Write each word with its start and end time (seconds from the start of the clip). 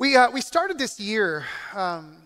We, 0.00 0.14
uh, 0.14 0.30
we 0.30 0.42
started 0.42 0.78
this 0.78 1.00
year, 1.00 1.44
um, 1.74 2.18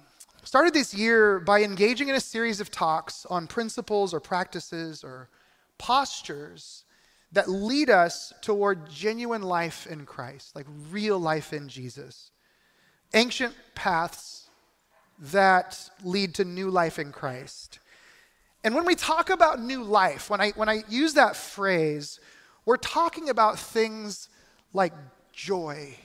started 0.44 0.74
this 0.74 0.92
year 0.92 1.40
by 1.40 1.62
engaging 1.62 2.08
in 2.08 2.14
a 2.14 2.20
series 2.20 2.60
of 2.60 2.70
talks 2.70 3.24
on 3.30 3.46
principles 3.46 4.12
or 4.12 4.20
practices 4.20 5.02
or 5.02 5.30
postures 5.78 6.84
that 7.32 7.48
lead 7.48 7.88
us 7.88 8.34
toward 8.42 8.90
genuine 8.90 9.40
life 9.40 9.86
in 9.86 10.04
Christ, 10.04 10.54
like 10.54 10.66
real 10.90 11.18
life 11.18 11.54
in 11.54 11.66
Jesus. 11.66 12.30
Ancient 13.14 13.54
paths 13.74 14.50
that 15.18 15.88
lead 16.04 16.34
to 16.34 16.44
new 16.44 16.68
life 16.68 16.98
in 16.98 17.10
Christ. 17.10 17.78
And 18.64 18.74
when 18.74 18.84
we 18.84 18.94
talk 18.94 19.30
about 19.30 19.62
new 19.62 19.82
life, 19.82 20.28
when 20.28 20.42
I, 20.42 20.50
when 20.50 20.68
I 20.68 20.82
use 20.90 21.14
that 21.14 21.36
phrase, 21.36 22.20
we're 22.66 22.76
talking 22.76 23.30
about 23.30 23.58
things 23.58 24.28
like 24.74 24.92
joy. 25.32 25.96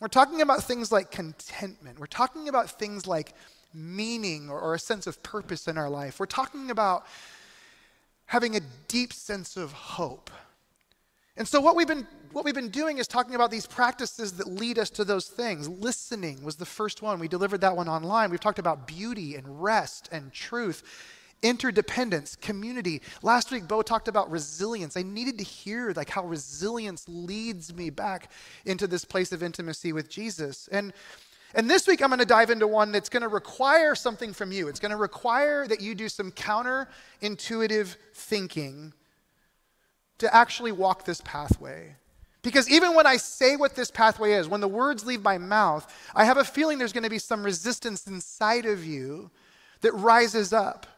We're 0.00 0.08
talking 0.08 0.40
about 0.40 0.62
things 0.64 0.90
like 0.90 1.10
contentment. 1.10 1.98
We're 1.98 2.06
talking 2.06 2.48
about 2.48 2.70
things 2.78 3.06
like 3.06 3.32
meaning 3.72 4.48
or, 4.50 4.60
or, 4.60 4.74
a 4.74 4.78
sense 4.78 5.06
of 5.06 5.22
purpose 5.22 5.66
in 5.66 5.76
our 5.76 5.88
life. 5.88 6.20
We're 6.20 6.26
talking 6.26 6.70
about 6.70 7.06
having 8.26 8.56
a 8.56 8.60
deep 8.86 9.12
sense 9.12 9.56
of 9.56 9.72
hope. 9.72 10.30
And 11.36 11.46
so 11.46 11.60
what 11.60 11.74
we've 11.74 11.88
been 11.88 12.06
what 12.32 12.44
we've 12.44 12.54
been 12.54 12.70
doing 12.70 12.98
is 12.98 13.06
talking 13.06 13.36
about 13.36 13.52
these 13.52 13.66
practices 13.66 14.32
that 14.34 14.48
lead 14.48 14.78
us 14.78 14.90
to 14.90 15.04
those 15.04 15.26
things. 15.26 15.68
Listening 15.68 16.42
was 16.42 16.56
the 16.56 16.66
first 16.66 17.00
one. 17.00 17.20
We 17.20 17.28
delivered 17.28 17.60
that 17.60 17.76
one 17.76 17.88
online. 17.88 18.30
We've 18.30 18.40
talked 18.40 18.58
about 18.58 18.88
beauty 18.88 19.36
and 19.36 19.62
rest 19.62 20.08
and 20.10 20.32
truth 20.32 20.82
interdependence, 21.44 22.34
community. 22.34 23.02
Last 23.22 23.52
week, 23.52 23.68
Bo 23.68 23.82
talked 23.82 24.08
about 24.08 24.30
resilience. 24.30 24.96
I 24.96 25.02
needed 25.02 25.38
to 25.38 25.44
hear 25.44 25.92
like 25.94 26.10
how 26.10 26.24
resilience 26.24 27.04
leads 27.06 27.72
me 27.72 27.90
back 27.90 28.30
into 28.64 28.86
this 28.86 29.04
place 29.04 29.30
of 29.30 29.42
intimacy 29.42 29.92
with 29.92 30.08
Jesus. 30.08 30.68
And 30.72 30.92
and 31.56 31.70
this 31.70 31.86
week, 31.86 32.02
I'm 32.02 32.08
going 32.08 32.18
to 32.18 32.26
dive 32.26 32.50
into 32.50 32.66
one 32.66 32.90
that's 32.90 33.08
going 33.08 33.22
to 33.22 33.28
require 33.28 33.94
something 33.94 34.32
from 34.32 34.50
you. 34.50 34.66
It's 34.66 34.80
going 34.80 34.90
to 34.90 34.96
require 34.96 35.68
that 35.68 35.80
you 35.80 35.94
do 35.94 36.08
some 36.08 36.32
counterintuitive 36.32 37.94
thinking 38.12 38.92
to 40.18 40.34
actually 40.34 40.72
walk 40.72 41.04
this 41.04 41.20
pathway. 41.20 41.94
Because 42.42 42.68
even 42.68 42.96
when 42.96 43.06
I 43.06 43.18
say 43.18 43.54
what 43.54 43.76
this 43.76 43.90
pathway 43.90 44.32
is, 44.32 44.48
when 44.48 44.60
the 44.60 44.68
words 44.68 45.06
leave 45.06 45.22
my 45.22 45.38
mouth, 45.38 45.86
I 46.12 46.24
have 46.24 46.38
a 46.38 46.44
feeling 46.44 46.78
there's 46.78 46.92
going 46.92 47.04
to 47.04 47.10
be 47.10 47.20
some 47.20 47.44
resistance 47.44 48.06
inside 48.08 48.66
of 48.66 48.84
you 48.84 49.30
that 49.82 49.92
rises 49.92 50.52
up 50.52 50.88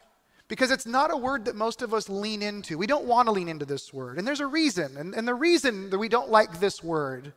because 0.48 0.70
it's 0.70 0.86
not 0.86 1.12
a 1.12 1.16
word 1.16 1.44
that 1.46 1.56
most 1.56 1.82
of 1.82 1.92
us 1.92 2.08
lean 2.08 2.42
into. 2.42 2.78
We 2.78 2.86
don't 2.86 3.06
want 3.06 3.26
to 3.26 3.32
lean 3.32 3.48
into 3.48 3.64
this 3.64 3.92
word. 3.92 4.18
And 4.18 4.26
there's 4.26 4.40
a 4.40 4.46
reason. 4.46 4.96
And, 4.96 5.14
and 5.14 5.26
the 5.26 5.34
reason 5.34 5.90
that 5.90 5.98
we 5.98 6.08
don't 6.08 6.30
like 6.30 6.60
this 6.60 6.82
word 6.84 7.32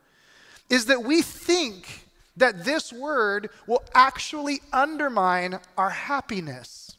is 0.68 0.86
that 0.86 1.02
we 1.02 1.20
think 1.20 2.06
that 2.36 2.64
this 2.64 2.92
word 2.92 3.50
will 3.66 3.82
actually 3.94 4.60
undermine 4.72 5.58
our 5.76 5.90
happiness. 5.90 6.96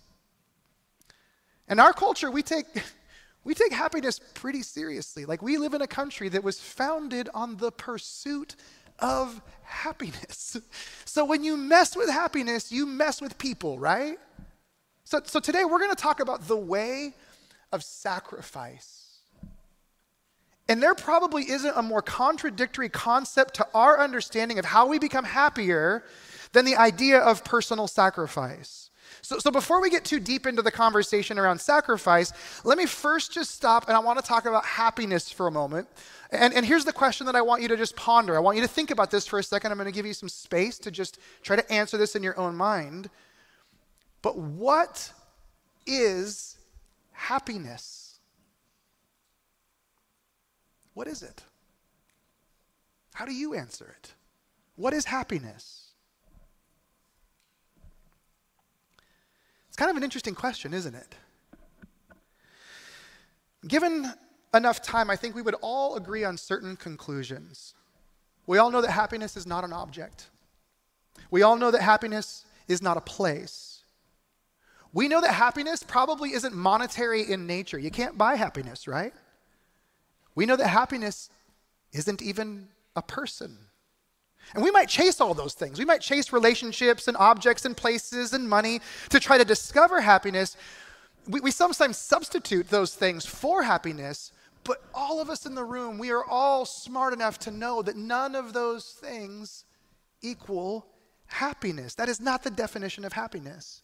In 1.70 1.80
our 1.80 1.94
culture, 1.94 2.30
we 2.30 2.44
take, 2.44 2.66
we 3.44 3.54
take 3.54 3.72
happiness 3.72 4.20
pretty 4.34 4.62
seriously. 4.62 5.26
Like, 5.26 5.42
we 5.42 5.58
live 5.58 5.74
in 5.74 5.82
a 5.82 5.88
country 5.88 6.28
that 6.30 6.44
was 6.44 6.60
founded 6.60 7.30
on 7.34 7.58
the 7.58 7.72
pursuit 7.72 8.56
of 9.00 9.42
happiness. 9.64 10.58
So, 11.04 11.26
when 11.26 11.44
you 11.44 11.58
mess 11.58 11.98
with 11.98 12.10
happiness, 12.10 12.72
you 12.72 12.86
mess 12.86 13.20
with 13.20 13.38
people, 13.38 13.78
right? 13.78 14.18
So, 15.12 15.20
so 15.26 15.42
today 15.42 15.66
we're 15.66 15.80
going 15.80 15.90
to 15.90 16.02
talk 16.02 16.22
about 16.22 16.48
the 16.48 16.56
way 16.56 17.14
of 17.74 17.84
sacrifice. 17.84 19.18
And 20.70 20.82
there 20.82 20.96
probably 20.96 21.50
isn't 21.50 21.74
a 21.76 21.82
more 21.82 22.02
contradictory 22.02 22.88
concept 22.88 23.56
to 23.56 23.68
our 23.74 24.00
understanding 24.00 24.58
of 24.58 24.64
how 24.64 24.88
we 24.88 25.00
become 25.00 25.26
happier 25.26 26.06
than 26.54 26.64
the 26.64 26.78
idea 26.78 27.20
of 27.20 27.44
personal 27.44 27.90
sacrifice. 27.90 28.90
So, 29.22 29.38
so 29.38 29.52
before 29.52 29.82
we 29.82 29.90
get 29.90 30.06
too 30.06 30.22
deep 30.22 30.48
into 30.48 30.62
the 30.62 30.72
conversation 30.72 31.38
around 31.38 31.60
sacrifice, 31.60 32.32
let 32.64 32.78
me 32.78 32.86
first 32.86 33.34
just 33.34 33.52
stop 33.52 33.90
and 33.90 33.98
I 33.98 34.00
want 34.00 34.18
to 34.18 34.24
talk 34.24 34.46
about 34.46 34.64
happiness 34.64 35.30
for 35.30 35.48
a 35.48 35.52
moment. 35.52 35.90
And, 36.32 36.54
and 36.54 36.66
here's 36.66 36.86
the 36.86 36.94
question 36.94 37.26
that 37.26 37.36
I 37.36 37.42
want 37.42 37.62
you 37.62 37.68
to 37.68 37.76
just 37.76 37.98
ponder. 37.98 38.38
I 38.38 38.40
want 38.40 38.56
you 38.56 38.64
to 38.64 38.70
think 38.70 38.92
about 38.92 39.12
this 39.12 39.28
for 39.28 39.40
a 39.40 39.44
second. 39.44 39.74
I'm 39.74 39.78
going 39.78 39.92
to 39.92 39.94
give 39.94 40.06
you 40.06 40.14
some 40.14 40.30
space 40.30 40.80
to 40.80 40.90
just 40.90 41.20
try 41.44 41.58
to 41.58 41.70
answer 41.70 41.98
this 41.98 42.16
in 42.16 42.24
your 42.24 42.40
own 42.40 42.56
mind. 42.56 43.10
But 44.22 44.38
what 44.38 45.12
is 45.86 46.58
happiness? 47.12 48.20
What 50.94 51.08
is 51.08 51.24
it? 51.24 51.44
How 53.14 53.26
do 53.26 53.34
you 53.34 53.54
answer 53.54 53.96
it? 53.98 54.14
What 54.76 54.94
is 54.94 55.06
happiness? 55.06 55.92
It's 59.68 59.78
kind 59.78 59.90
of 59.90 59.98
an 59.98 60.04
interesting 60.04 60.36
question, 60.36 60.74
isn't 60.74 60.96
it? 60.96 61.16
Given 63.68 64.12
enough 64.54 64.82
time, 64.82 65.10
I 65.10 65.16
think 65.16 65.36
we 65.36 65.42
would 65.42 65.56
all 65.62 65.96
agree 65.96 66.24
on 66.24 66.38
certain 66.38 66.76
conclusions. 66.76 67.74
We 68.48 68.58
all 68.58 68.70
know 68.70 68.82
that 68.82 68.92
happiness 68.92 69.38
is 69.38 69.48
not 69.48 69.64
an 69.64 69.72
object. 69.72 70.30
We 71.30 71.42
all 71.42 71.56
know 71.56 71.72
that 71.72 71.82
happiness 71.82 72.46
is 72.68 72.82
not 72.82 72.98
a 72.98 73.02
place. 73.02 73.71
We 74.94 75.08
know 75.08 75.22
that 75.22 75.34
happiness 75.34 75.84
probably 75.84 76.34
isn't 76.34 76.54
monetary 76.54 77.24
in 77.30 77.48
nature. 77.48 77.80
You 77.80 77.92
can't 77.92 78.18
buy 78.18 78.36
happiness, 78.36 78.88
right? 78.88 79.14
We 80.36 80.46
know 80.46 80.56
that 80.56 80.68
happiness 80.68 81.30
isn't 81.94 82.22
even 82.22 82.68
a 82.96 83.02
person. 83.02 83.58
And 84.54 84.64
we 84.64 84.72
might 84.72 84.90
chase 84.90 85.22
all 85.22 85.34
those 85.34 85.54
things. 85.54 85.80
We 85.80 85.86
might 85.86 86.02
chase 86.02 86.34
relationships 86.34 87.08
and 87.08 87.16
objects 87.16 87.64
and 87.64 87.76
places 87.76 88.34
and 88.34 88.50
money 88.50 88.82
to 89.10 89.20
try 89.20 89.38
to 89.38 89.46
discover 89.46 90.02
happiness. 90.02 90.58
We, 91.28 91.40
we 91.40 91.52
sometimes 91.52 91.98
substitute 91.98 92.70
those 92.70 92.94
things 92.94 93.26
for 93.26 93.64
happiness, 93.64 94.34
but 94.64 94.84
all 94.94 95.22
of 95.22 95.30
us 95.30 95.46
in 95.46 95.56
the 95.56 95.64
room, 95.64 95.98
we 95.98 96.12
are 96.12 96.26
all 96.26 96.66
smart 96.66 97.14
enough 97.14 97.40
to 97.40 97.52
know 97.52 97.82
that 97.82 97.96
none 97.96 98.36
of 98.36 98.52
those 98.52 98.86
things 98.86 99.64
equal 100.22 100.86
happiness. 101.28 101.96
That 101.96 102.10
is 102.10 102.20
not 102.20 102.44
the 102.44 102.50
definition 102.50 103.06
of 103.06 103.14
happiness. 103.14 103.84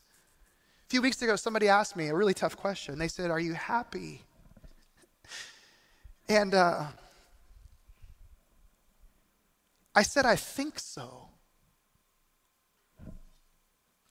A 0.87 0.89
few 0.89 1.01
weeks 1.01 1.21
ago, 1.21 1.35
somebody 1.35 1.67
asked 1.67 1.97
me 1.97 2.07
a 2.07 2.15
really 2.15 2.33
tough 2.33 2.55
question. 2.55 2.97
They 2.97 3.09
said, 3.09 3.29
Are 3.29 3.41
you 3.41 3.55
happy? 3.55 4.21
And 6.29 6.53
uh, 6.53 6.85
I 9.93 10.03
said, 10.03 10.25
I 10.25 10.37
think 10.37 10.79
so. 10.79 11.27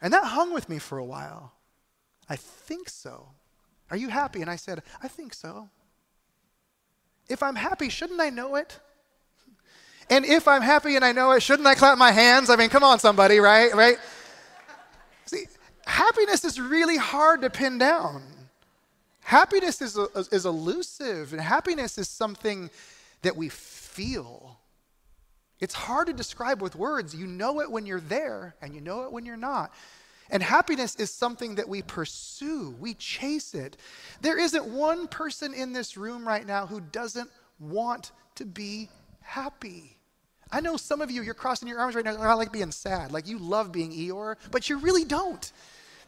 And 0.02 0.12
that 0.12 0.24
hung 0.24 0.52
with 0.52 0.68
me 0.68 0.78
for 0.78 0.98
a 0.98 1.04
while. 1.04 1.52
I 2.28 2.36
think 2.36 2.90
so. 2.90 3.28
Are 3.90 3.96
you 3.96 4.08
happy? 4.10 4.42
And 4.42 4.50
I 4.50 4.56
said, 4.56 4.82
I 5.02 5.08
think 5.08 5.32
so. 5.32 5.70
If 7.26 7.42
I'm 7.42 7.56
happy, 7.56 7.88
shouldn't 7.88 8.20
I 8.20 8.28
know 8.28 8.56
it? 8.56 8.78
And 10.08 10.24
if 10.24 10.46
I'm 10.46 10.62
happy 10.62 10.94
and 10.94 11.04
I 11.04 11.10
know 11.10 11.32
it, 11.32 11.42
shouldn't 11.42 11.66
I 11.66 11.74
clap 11.74 11.98
my 11.98 12.12
hands? 12.12 12.48
I 12.48 12.54
mean, 12.54 12.68
come 12.68 12.84
on, 12.84 13.00
somebody, 13.00 13.40
right? 13.40 13.74
Right? 13.74 13.96
Happiness 15.86 16.44
is 16.44 16.60
really 16.60 16.96
hard 16.96 17.42
to 17.42 17.50
pin 17.50 17.78
down. 17.78 18.22
Happiness 19.20 19.80
is, 19.80 19.96
is 19.96 20.44
elusive, 20.44 21.32
and 21.32 21.40
happiness 21.40 21.96
is 21.96 22.08
something 22.08 22.70
that 23.22 23.36
we 23.36 23.48
feel. 23.48 24.58
It's 25.58 25.74
hard 25.74 26.08
to 26.08 26.12
describe 26.12 26.60
with 26.60 26.76
words. 26.76 27.14
You 27.14 27.26
know 27.26 27.60
it 27.60 27.70
when 27.70 27.86
you're 27.86 28.00
there, 28.00 28.56
and 28.60 28.74
you 28.74 28.80
know 28.80 29.04
it 29.04 29.12
when 29.12 29.24
you're 29.24 29.36
not. 29.36 29.72
And 30.28 30.42
happiness 30.42 30.96
is 30.96 31.10
something 31.10 31.54
that 31.54 31.68
we 31.68 31.82
pursue, 31.82 32.74
we 32.80 32.94
chase 32.94 33.54
it. 33.54 33.76
There 34.20 34.38
isn't 34.38 34.64
one 34.64 35.06
person 35.06 35.54
in 35.54 35.72
this 35.72 35.96
room 35.96 36.26
right 36.26 36.46
now 36.46 36.66
who 36.66 36.80
doesn't 36.80 37.30
want 37.60 38.10
to 38.34 38.44
be 38.44 38.90
happy. 39.22 39.95
I 40.50 40.60
know 40.60 40.76
some 40.76 41.00
of 41.00 41.10
you, 41.10 41.22
you're 41.22 41.34
crossing 41.34 41.68
your 41.68 41.80
arms 41.80 41.94
right 41.94 42.04
now. 42.04 42.16
I 42.16 42.34
like 42.34 42.52
being 42.52 42.70
sad. 42.70 43.12
Like 43.12 43.26
you 43.26 43.38
love 43.38 43.72
being 43.72 43.92
Eeyore, 43.92 44.36
but 44.50 44.68
you 44.68 44.78
really 44.78 45.04
don't. 45.04 45.50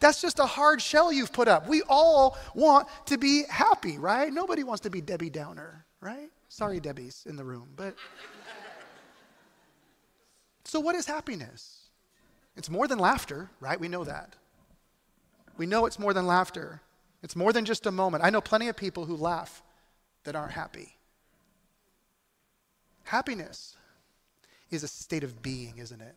That's 0.01 0.21
just 0.21 0.39
a 0.39 0.47
hard 0.47 0.81
shell 0.81 1.13
you've 1.13 1.33
put 1.33 1.49
up. 1.49 1.67
We 1.67 1.83
all 1.89 2.39
want 2.55 2.87
to 3.07 3.19
be 3.19 3.43
happy, 3.51 3.99
right? 3.99 4.33
Nobody 4.33 4.63
wants 4.63 4.83
to 4.83 4.91
be 4.91 5.01
Debbie 5.01 5.31
Downer, 5.31 5.85
right? 6.01 6.31
Sorry, 6.49 6.79
Debbie's 6.79 7.25
in 7.29 7.35
the 7.35 7.45
room, 7.45 7.69
but. 7.75 7.97
so, 10.65 10.79
what 10.79 10.95
is 10.95 11.07
happiness? 11.07 11.89
It's 12.57 12.71
more 12.71 12.87
than 12.87 12.99
laughter, 12.99 13.51
right? 13.61 13.79
We 13.79 13.89
know 13.89 14.05
that. 14.05 14.35
We 15.57 15.67
know 15.67 15.87
it's 15.87 15.99
more 15.99 16.15
than 16.15 16.27
laughter. 16.27 16.81
It's 17.23 17.35
more 17.35 17.53
than 17.53 17.65
just 17.65 17.87
a 17.87 17.91
moment. 17.91 18.23
I 18.23 18.31
know 18.31 18.41
plenty 18.41 18.69
of 18.69 18.77
people 18.77 19.05
who 19.05 19.17
laugh 19.17 19.63
that 20.23 20.37
aren't 20.37 20.53
happy. 20.53 20.97
Happiness 23.03 23.78
is 24.71 24.83
a 24.83 24.89
state 24.89 25.25
of 25.25 25.43
being, 25.43 25.79
isn't 25.79 26.01
it? 26.01 26.17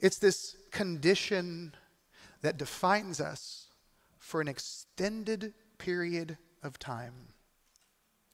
It's 0.00 0.18
this 0.18 0.56
condition 0.70 1.74
that 2.42 2.56
defines 2.56 3.20
us 3.20 3.66
for 4.18 4.40
an 4.40 4.48
extended 4.48 5.52
period 5.78 6.38
of 6.62 6.78
time. 6.78 7.14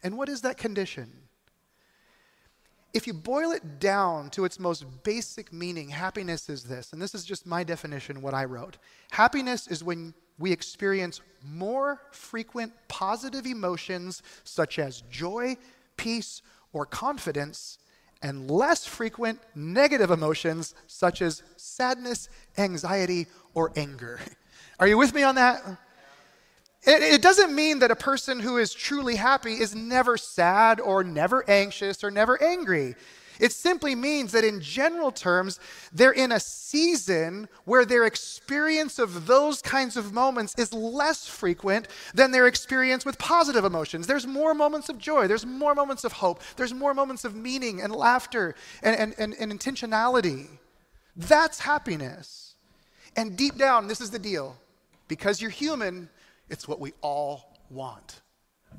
And 0.02 0.16
what 0.16 0.28
is 0.28 0.42
that 0.42 0.58
condition? 0.58 1.26
if 2.96 3.06
you 3.06 3.12
boil 3.12 3.50
it 3.52 3.78
down 3.78 4.30
to 4.30 4.46
its 4.46 4.58
most 4.58 4.86
basic 5.02 5.52
meaning, 5.52 5.90
happiness 5.90 6.48
is 6.48 6.64
this, 6.64 6.94
and 6.94 7.02
this 7.02 7.14
is 7.14 7.26
just 7.26 7.44
my 7.44 7.62
definition, 7.62 8.22
what 8.22 8.32
I 8.32 8.46
wrote. 8.46 8.78
Happiness 9.10 9.68
is 9.68 9.84
when 9.84 10.14
we 10.38 10.50
experience 10.50 11.20
more 11.44 12.00
frequent 12.10 12.72
positive 12.88 13.44
emotions 13.44 14.22
such 14.44 14.78
as 14.78 15.02
joy, 15.10 15.58
peace, 15.98 16.40
or 16.72 16.86
confidence, 16.86 17.76
and 18.22 18.50
less 18.50 18.86
frequent 18.86 19.40
negative 19.54 20.10
emotions 20.10 20.74
such 20.86 21.22
as 21.22 21.42
sadness, 21.56 22.28
anxiety, 22.58 23.26
or 23.54 23.72
anger. 23.76 24.20
Are 24.80 24.86
you 24.86 24.98
with 24.98 25.14
me 25.14 25.22
on 25.22 25.36
that? 25.36 25.62
It, 26.82 27.02
it, 27.02 27.22
doesn't 27.22 27.52
mean 27.52 27.80
that 27.80 27.90
a 27.90 27.96
person 27.96 28.38
who 28.38 28.58
is 28.58 28.72
truly 28.72 29.16
happy 29.16 29.54
is 29.54 29.74
never 29.74 30.16
sad 30.16 30.78
or 30.78 31.02
never 31.02 31.48
anxious 31.50 32.04
or 32.04 32.12
never 32.12 32.40
angry. 32.40 32.94
It 33.40 33.52
simply 33.52 33.94
means 33.94 34.32
that 34.32 34.44
in 34.44 34.60
general 34.60 35.10
terms, 35.10 35.60
they're 35.92 36.12
in 36.12 36.32
a 36.32 36.40
season 36.40 37.48
where 37.64 37.84
their 37.84 38.04
experience 38.04 38.98
of 38.98 39.26
those 39.26 39.62
kinds 39.62 39.96
of 39.96 40.12
moments 40.12 40.54
is 40.58 40.72
less 40.72 41.26
frequent 41.26 41.88
than 42.14 42.30
their 42.30 42.46
experience 42.46 43.04
with 43.04 43.18
positive 43.18 43.64
emotions. 43.64 44.06
There's 44.06 44.26
more 44.26 44.54
moments 44.54 44.88
of 44.88 44.98
joy, 44.98 45.26
there's 45.26 45.46
more 45.46 45.74
moments 45.74 46.04
of 46.04 46.12
hope, 46.12 46.40
there's 46.56 46.74
more 46.74 46.94
moments 46.94 47.24
of 47.24 47.34
meaning 47.34 47.82
and 47.82 47.94
laughter 47.94 48.54
and, 48.82 48.96
and, 48.96 49.14
and, 49.18 49.34
and 49.38 49.52
intentionality. 49.52 50.48
That's 51.16 51.60
happiness. 51.60 52.54
And 53.16 53.36
deep 53.36 53.56
down, 53.56 53.88
this 53.88 54.00
is 54.00 54.10
the 54.10 54.18
deal 54.18 54.56
because 55.08 55.40
you're 55.40 55.50
human, 55.50 56.08
it's 56.50 56.68
what 56.68 56.80
we 56.80 56.92
all 57.00 57.58
want. 57.70 58.20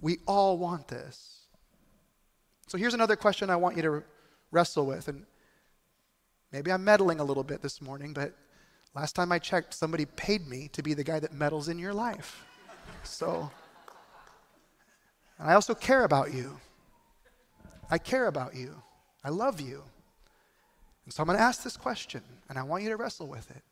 We 0.01 0.19
all 0.25 0.57
want 0.57 0.87
this. 0.87 1.37
So 2.67 2.77
here's 2.77 2.93
another 2.93 3.15
question 3.15 3.49
I 3.49 3.55
want 3.55 3.77
you 3.77 3.81
to 3.81 4.03
wrestle 4.57 4.87
with. 4.87 5.07
And 5.07 5.23
maybe 6.51 6.71
I'm 6.71 6.83
meddling 6.83 7.19
a 7.19 7.23
little 7.23 7.43
bit 7.43 7.61
this 7.61 7.79
morning, 7.79 8.11
but 8.11 8.33
last 8.95 9.13
time 9.15 9.31
I 9.31 9.37
checked, 9.37 9.73
somebody 9.73 10.05
paid 10.05 10.47
me 10.47 10.67
to 10.73 10.81
be 10.81 10.95
the 10.95 11.03
guy 11.03 11.19
that 11.19 11.31
meddles 11.31 11.69
in 11.69 11.77
your 11.77 11.93
life. 11.93 12.43
So 13.03 13.51
and 15.39 15.49
I 15.49 15.53
also 15.53 15.75
care 15.75 16.03
about 16.03 16.33
you. 16.33 16.59
I 17.89 17.97
care 17.97 18.27
about 18.27 18.55
you. 18.55 18.81
I 19.23 19.29
love 19.29 19.61
you. 19.61 19.83
And 21.05 21.13
so 21.13 21.21
I'm 21.21 21.27
going 21.27 21.37
to 21.37 21.43
ask 21.43 21.63
this 21.63 21.77
question, 21.77 22.21
and 22.49 22.57
I 22.57 22.63
want 22.63 22.83
you 22.83 22.89
to 22.89 22.97
wrestle 22.97 23.27
with 23.27 23.49
it. 23.51 23.63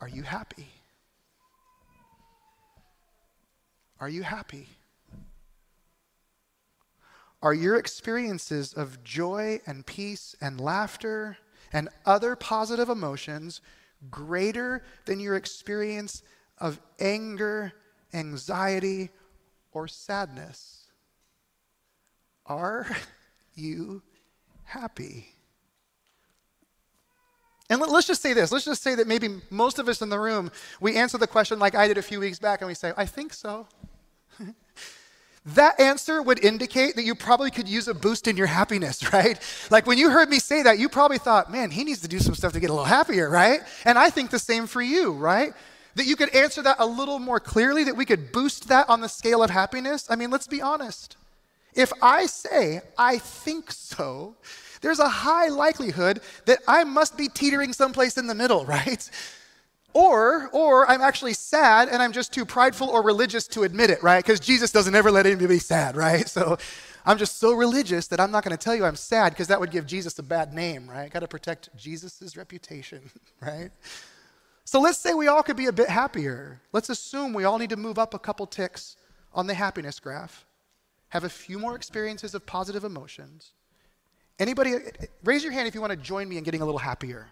Are 0.00 0.08
you 0.08 0.22
happy? 0.22 0.68
Are 3.98 4.08
you 4.08 4.22
happy? 4.22 4.68
Are 7.42 7.54
your 7.54 7.76
experiences 7.76 8.74
of 8.74 9.02
joy 9.02 9.60
and 9.66 9.86
peace 9.86 10.36
and 10.40 10.60
laughter 10.60 11.38
and 11.72 11.88
other 12.04 12.36
positive 12.36 12.88
emotions 12.88 13.60
greater 14.10 14.82
than 15.06 15.20
your 15.20 15.36
experience 15.36 16.22
of 16.58 16.80
anger, 16.98 17.72
anxiety, 18.12 19.10
or 19.72 19.88
sadness? 19.88 20.84
Are 22.44 22.86
you 23.54 24.02
happy? 24.64 25.28
And 27.70 27.80
let's 27.80 28.08
just 28.08 28.20
say 28.20 28.32
this. 28.32 28.50
Let's 28.50 28.64
just 28.64 28.82
say 28.82 28.96
that 28.96 29.06
maybe 29.06 29.40
most 29.48 29.78
of 29.78 29.88
us 29.88 30.02
in 30.02 30.08
the 30.08 30.18
room, 30.18 30.50
we 30.80 30.96
answer 30.96 31.18
the 31.18 31.28
question 31.28 31.60
like 31.60 31.76
I 31.76 31.86
did 31.86 31.98
a 31.98 32.02
few 32.02 32.18
weeks 32.18 32.40
back, 32.40 32.60
and 32.60 32.68
we 32.68 32.74
say, 32.74 32.92
I 32.96 33.06
think 33.06 33.32
so. 33.32 33.68
That 35.54 35.80
answer 35.80 36.22
would 36.22 36.44
indicate 36.44 36.96
that 36.96 37.04
you 37.04 37.14
probably 37.14 37.50
could 37.50 37.68
use 37.68 37.88
a 37.88 37.94
boost 37.94 38.28
in 38.28 38.36
your 38.36 38.46
happiness, 38.46 39.12
right? 39.12 39.38
Like 39.70 39.86
when 39.86 39.98
you 39.98 40.10
heard 40.10 40.28
me 40.28 40.38
say 40.38 40.62
that, 40.62 40.78
you 40.78 40.88
probably 40.88 41.18
thought, 41.18 41.50
man, 41.50 41.70
he 41.70 41.84
needs 41.84 42.00
to 42.00 42.08
do 42.08 42.18
some 42.18 42.34
stuff 42.34 42.52
to 42.52 42.60
get 42.60 42.70
a 42.70 42.72
little 42.72 42.84
happier, 42.84 43.28
right? 43.28 43.60
And 43.84 43.98
I 43.98 44.10
think 44.10 44.30
the 44.30 44.38
same 44.38 44.66
for 44.66 44.82
you, 44.82 45.12
right? 45.12 45.52
That 45.96 46.06
you 46.06 46.16
could 46.16 46.34
answer 46.34 46.62
that 46.62 46.76
a 46.78 46.86
little 46.86 47.18
more 47.18 47.40
clearly, 47.40 47.84
that 47.84 47.96
we 47.96 48.04
could 48.04 48.32
boost 48.32 48.68
that 48.68 48.88
on 48.88 49.00
the 49.00 49.08
scale 49.08 49.42
of 49.42 49.50
happiness. 49.50 50.06
I 50.08 50.16
mean, 50.16 50.30
let's 50.30 50.46
be 50.46 50.62
honest. 50.62 51.16
If 51.74 51.92
I 52.02 52.26
say, 52.26 52.80
I 52.98 53.18
think 53.18 53.70
so, 53.70 54.36
there's 54.80 54.98
a 54.98 55.08
high 55.08 55.48
likelihood 55.48 56.20
that 56.46 56.60
I 56.66 56.84
must 56.84 57.16
be 57.16 57.28
teetering 57.28 57.72
someplace 57.72 58.16
in 58.16 58.26
the 58.26 58.34
middle, 58.34 58.64
right? 58.76 59.08
Or, 59.92 60.48
or 60.52 60.88
I'm 60.88 61.00
actually 61.00 61.34
sad 61.34 61.88
and 61.88 62.00
I'm 62.00 62.12
just 62.12 62.32
too 62.32 62.44
prideful 62.44 62.88
or 62.88 63.02
religious 63.02 63.46
to 63.48 63.64
admit 63.64 63.90
it, 63.90 64.02
right? 64.02 64.24
Because 64.24 64.38
Jesus 64.38 64.70
doesn't 64.70 64.94
ever 64.94 65.10
let 65.10 65.26
anybody 65.26 65.46
be 65.46 65.58
sad, 65.58 65.96
right? 65.96 66.28
So 66.40 66.58
I'm 67.04 67.18
just 67.18 67.38
so 67.38 67.54
religious 67.54 68.06
that 68.08 68.20
I'm 68.20 68.30
not 68.30 68.44
going 68.44 68.56
to 68.56 68.62
tell 68.62 68.74
you 68.74 68.84
I'm 68.84 68.94
sad 68.94 69.30
because 69.30 69.48
that 69.48 69.58
would 69.58 69.70
give 69.70 69.86
Jesus 69.86 70.18
a 70.18 70.22
bad 70.22 70.52
name, 70.52 70.88
right? 70.88 71.10
Got 71.10 71.20
to 71.20 71.28
protect 71.28 71.74
Jesus' 71.76 72.36
reputation, 72.36 73.10
right? 73.40 73.70
So 74.64 74.80
let's 74.80 74.98
say 74.98 75.14
we 75.14 75.26
all 75.26 75.42
could 75.42 75.56
be 75.56 75.66
a 75.66 75.72
bit 75.72 75.88
happier. 75.88 76.60
Let's 76.72 76.90
assume 76.90 77.32
we 77.32 77.44
all 77.44 77.58
need 77.58 77.70
to 77.70 77.76
move 77.76 77.98
up 77.98 78.14
a 78.14 78.18
couple 78.18 78.46
ticks 78.46 78.96
on 79.32 79.46
the 79.46 79.54
happiness 79.54 79.98
graph, 79.98 80.44
have 81.08 81.24
a 81.24 81.28
few 81.28 81.58
more 81.58 81.74
experiences 81.74 82.34
of 82.34 82.46
positive 82.46 82.84
emotions. 82.84 83.52
Anybody, 84.38 84.74
raise 85.24 85.42
your 85.42 85.52
hand 85.52 85.68
if 85.68 85.74
you 85.74 85.80
want 85.80 85.90
to 85.90 85.96
join 85.96 86.28
me 86.28 86.38
in 86.38 86.44
getting 86.44 86.62
a 86.62 86.64
little 86.64 86.78
happier. 86.78 87.28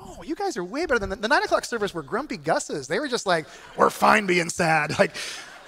Oh, 0.00 0.22
you 0.22 0.34
guys 0.34 0.56
are 0.56 0.64
way 0.64 0.86
better 0.86 0.98
than 0.98 1.10
the, 1.10 1.16
the 1.16 1.28
nine 1.28 1.42
o'clock 1.42 1.64
service 1.64 1.94
were 1.94 2.02
grumpy 2.02 2.36
gusses. 2.36 2.88
They 2.88 2.98
were 2.98 3.08
just 3.08 3.26
like, 3.26 3.46
we're 3.76 3.90
fine 3.90 4.26
being 4.26 4.48
sad. 4.48 4.98
Like, 4.98 5.16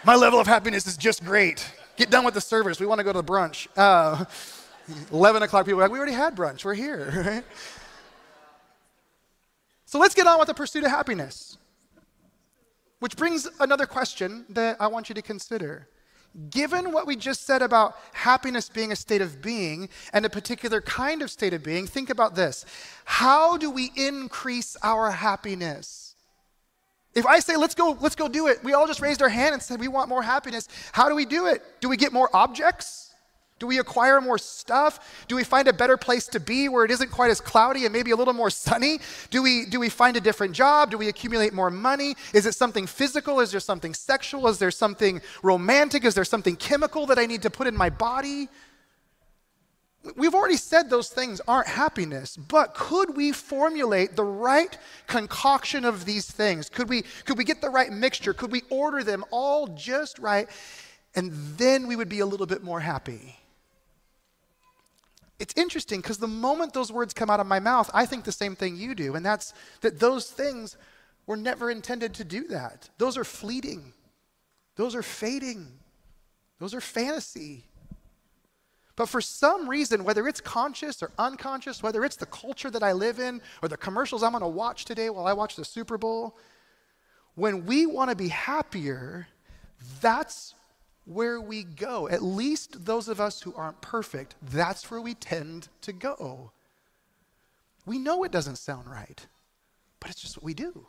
my 0.04 0.14
level 0.14 0.38
of 0.38 0.46
happiness 0.46 0.86
is 0.86 0.96
just 0.96 1.24
great. 1.24 1.68
Get 1.96 2.10
done 2.10 2.24
with 2.24 2.34
the 2.34 2.40
service. 2.40 2.78
We 2.78 2.86
want 2.86 3.00
to 3.00 3.04
go 3.04 3.12
to 3.12 3.22
the 3.22 3.24
brunch. 3.24 3.66
Uh, 3.76 4.24
11 5.12 5.42
o'clock, 5.42 5.66
people 5.66 5.80
like, 5.80 5.90
we 5.90 5.98
already 5.98 6.12
had 6.12 6.36
brunch. 6.36 6.64
We're 6.64 6.74
here, 6.74 7.12
right? 7.26 7.44
So 9.84 9.98
let's 9.98 10.14
get 10.14 10.26
on 10.26 10.38
with 10.38 10.48
the 10.48 10.54
pursuit 10.54 10.84
of 10.84 10.90
happiness. 10.90 11.58
Which 13.00 13.16
brings 13.16 13.48
another 13.60 13.86
question 13.86 14.46
that 14.50 14.76
I 14.80 14.86
want 14.86 15.08
you 15.08 15.14
to 15.14 15.22
consider. 15.22 15.88
Given 16.50 16.92
what 16.92 17.06
we 17.06 17.16
just 17.16 17.46
said 17.46 17.62
about 17.62 17.96
happiness 18.12 18.68
being 18.68 18.92
a 18.92 18.96
state 18.96 19.22
of 19.22 19.40
being 19.40 19.88
and 20.12 20.26
a 20.26 20.30
particular 20.30 20.82
kind 20.82 21.22
of 21.22 21.30
state 21.30 21.54
of 21.54 21.62
being, 21.62 21.86
think 21.86 22.10
about 22.10 22.34
this. 22.34 22.66
How 23.06 23.56
do 23.56 23.70
we 23.70 23.90
increase 23.96 24.76
our 24.82 25.10
happiness? 25.10 26.14
If 27.14 27.24
I 27.24 27.38
say, 27.38 27.56
let's 27.56 27.74
go, 27.74 27.96
let's 28.00 28.16
go 28.16 28.28
do 28.28 28.48
it, 28.48 28.62
we 28.62 28.74
all 28.74 28.86
just 28.86 29.00
raised 29.00 29.22
our 29.22 29.30
hand 29.30 29.54
and 29.54 29.62
said 29.62 29.80
we 29.80 29.88
want 29.88 30.10
more 30.10 30.22
happiness. 30.22 30.68
How 30.92 31.08
do 31.08 31.14
we 31.14 31.24
do 31.24 31.46
it? 31.46 31.62
Do 31.80 31.88
we 31.88 31.96
get 31.96 32.12
more 32.12 32.28
objects? 32.34 33.05
Do 33.58 33.66
we 33.66 33.78
acquire 33.78 34.20
more 34.20 34.36
stuff? 34.36 35.24
Do 35.28 35.36
we 35.36 35.42
find 35.42 35.66
a 35.66 35.72
better 35.72 35.96
place 35.96 36.26
to 36.28 36.40
be 36.40 36.68
where 36.68 36.84
it 36.84 36.90
isn't 36.90 37.10
quite 37.10 37.30
as 37.30 37.40
cloudy 37.40 37.84
and 37.86 37.92
maybe 37.92 38.10
a 38.10 38.16
little 38.16 38.34
more 38.34 38.50
sunny? 38.50 38.98
Do 39.30 39.42
we, 39.42 39.64
do 39.64 39.80
we 39.80 39.88
find 39.88 40.14
a 40.16 40.20
different 40.20 40.54
job? 40.54 40.90
Do 40.90 40.98
we 40.98 41.08
accumulate 41.08 41.54
more 41.54 41.70
money? 41.70 42.16
Is 42.34 42.44
it 42.44 42.54
something 42.54 42.86
physical? 42.86 43.40
Is 43.40 43.50
there 43.50 43.60
something 43.60 43.94
sexual? 43.94 44.46
Is 44.48 44.58
there 44.58 44.70
something 44.70 45.22
romantic? 45.42 46.04
Is 46.04 46.14
there 46.14 46.24
something 46.24 46.54
chemical 46.56 47.06
that 47.06 47.18
I 47.18 47.24
need 47.24 47.42
to 47.42 47.50
put 47.50 47.66
in 47.66 47.74
my 47.74 47.88
body? 47.88 48.48
We've 50.16 50.34
already 50.34 50.58
said 50.58 50.90
those 50.90 51.08
things 51.08 51.40
aren't 51.48 51.66
happiness, 51.66 52.36
but 52.36 52.74
could 52.74 53.16
we 53.16 53.32
formulate 53.32 54.16
the 54.16 54.24
right 54.24 54.76
concoction 55.06 55.84
of 55.84 56.04
these 56.04 56.30
things? 56.30 56.68
Could 56.68 56.88
we, 56.88 57.02
could 57.24 57.38
we 57.38 57.44
get 57.44 57.60
the 57.62 57.70
right 57.70 57.90
mixture? 57.90 58.34
Could 58.34 58.52
we 58.52 58.62
order 58.68 59.02
them 59.02 59.24
all 59.30 59.66
just 59.68 60.18
right? 60.18 60.48
And 61.14 61.32
then 61.56 61.88
we 61.88 61.96
would 61.96 62.10
be 62.10 62.20
a 62.20 62.26
little 62.26 62.46
bit 62.46 62.62
more 62.62 62.80
happy. 62.80 63.36
It's 65.38 65.54
interesting 65.56 66.00
because 66.00 66.18
the 66.18 66.26
moment 66.26 66.72
those 66.72 66.90
words 66.90 67.12
come 67.12 67.28
out 67.28 67.40
of 67.40 67.46
my 67.46 67.60
mouth, 67.60 67.90
I 67.92 68.06
think 68.06 68.24
the 68.24 68.32
same 68.32 68.56
thing 68.56 68.76
you 68.76 68.94
do, 68.94 69.14
and 69.14 69.24
that's 69.24 69.52
that 69.82 70.00
those 70.00 70.30
things 70.30 70.76
were 71.26 71.36
never 71.36 71.70
intended 71.70 72.14
to 72.14 72.24
do 72.24 72.46
that. 72.48 72.88
Those 72.98 73.18
are 73.18 73.24
fleeting, 73.24 73.92
those 74.76 74.94
are 74.94 75.02
fading, 75.02 75.66
those 76.58 76.74
are 76.74 76.80
fantasy. 76.80 77.64
But 78.96 79.10
for 79.10 79.20
some 79.20 79.68
reason, 79.68 80.04
whether 80.04 80.26
it's 80.26 80.40
conscious 80.40 81.02
or 81.02 81.10
unconscious, 81.18 81.82
whether 81.82 82.02
it's 82.02 82.16
the 82.16 82.26
culture 82.26 82.70
that 82.70 82.82
I 82.82 82.92
live 82.92 83.18
in 83.18 83.42
or 83.62 83.68
the 83.68 83.76
commercials 83.76 84.22
I'm 84.22 84.32
going 84.32 84.40
to 84.40 84.48
watch 84.48 84.86
today 84.86 85.10
while 85.10 85.26
I 85.26 85.34
watch 85.34 85.54
the 85.54 85.66
Super 85.66 85.98
Bowl, 85.98 86.38
when 87.34 87.66
we 87.66 87.84
want 87.84 88.08
to 88.08 88.16
be 88.16 88.28
happier, 88.28 89.28
that's 90.00 90.54
where 91.06 91.40
we 91.40 91.62
go. 91.62 92.08
At 92.08 92.22
least 92.22 92.84
those 92.84 93.08
of 93.08 93.20
us 93.20 93.40
who 93.40 93.54
aren't 93.54 93.80
perfect, 93.80 94.34
that's 94.42 94.90
where 94.90 95.00
we 95.00 95.14
tend 95.14 95.68
to 95.82 95.92
go. 95.92 96.50
We 97.86 97.98
know 97.98 98.24
it 98.24 98.32
doesn't 98.32 98.56
sound 98.56 98.90
right, 98.90 99.24
but 100.00 100.10
it's 100.10 100.20
just 100.20 100.36
what 100.36 100.44
we 100.44 100.52
do. 100.52 100.86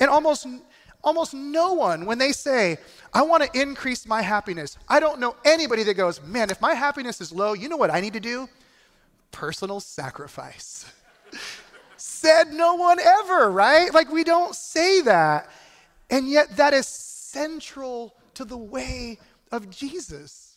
And 0.00 0.10
almost, 0.10 0.46
almost 1.02 1.32
no 1.32 1.72
one, 1.74 2.04
when 2.04 2.18
they 2.18 2.32
say, 2.32 2.78
I 3.14 3.22
want 3.22 3.44
to 3.44 3.60
increase 3.60 4.06
my 4.06 4.20
happiness, 4.20 4.76
I 4.88 4.98
don't 4.98 5.20
know 5.20 5.36
anybody 5.44 5.84
that 5.84 5.94
goes, 5.94 6.20
man, 6.22 6.50
if 6.50 6.60
my 6.60 6.74
happiness 6.74 7.20
is 7.20 7.30
low, 7.30 7.52
you 7.52 7.68
know 7.68 7.76
what 7.76 7.90
I 7.90 8.00
need 8.00 8.14
to 8.14 8.20
do? 8.20 8.48
Personal 9.30 9.78
sacrifice. 9.78 10.92
Said 11.96 12.52
no 12.52 12.74
one 12.74 12.98
ever, 12.98 13.50
right? 13.50 13.94
Like 13.94 14.10
we 14.10 14.24
don't 14.24 14.56
say 14.56 15.02
that. 15.02 15.48
And 16.10 16.28
yet 16.28 16.56
that 16.56 16.74
is 16.74 16.88
central 16.88 18.15
to 18.36 18.44
the 18.44 18.56
way 18.56 19.18
of 19.50 19.68
Jesus. 19.70 20.56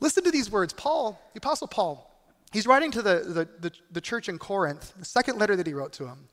Listen 0.00 0.24
to 0.24 0.30
these 0.30 0.50
words. 0.50 0.72
Paul, 0.72 1.20
the 1.34 1.38
Apostle 1.38 1.68
Paul, 1.68 2.12
he's 2.52 2.66
writing 2.66 2.90
to 2.92 3.02
the, 3.02 3.20
the, 3.20 3.48
the, 3.60 3.72
the 3.90 4.00
church 4.00 4.28
in 4.28 4.38
Corinth, 4.38 4.94
the 4.98 5.04
second 5.04 5.38
letter 5.38 5.56
that 5.56 5.66
he 5.66 5.74
wrote 5.74 5.92
to 5.94 6.04
them. 6.04 6.28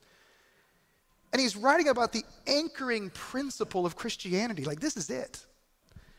And 1.32 1.41
he's 1.41 1.55
writing 1.55 1.88
about 1.88 2.13
the 2.13 2.24
anchoring 2.46 3.10
principle 3.10 3.86
of 3.86 3.96
Christianity. 3.96 4.65
Like, 4.65 4.79
this 4.79 4.96
is 4.96 5.10
it. 5.10 5.46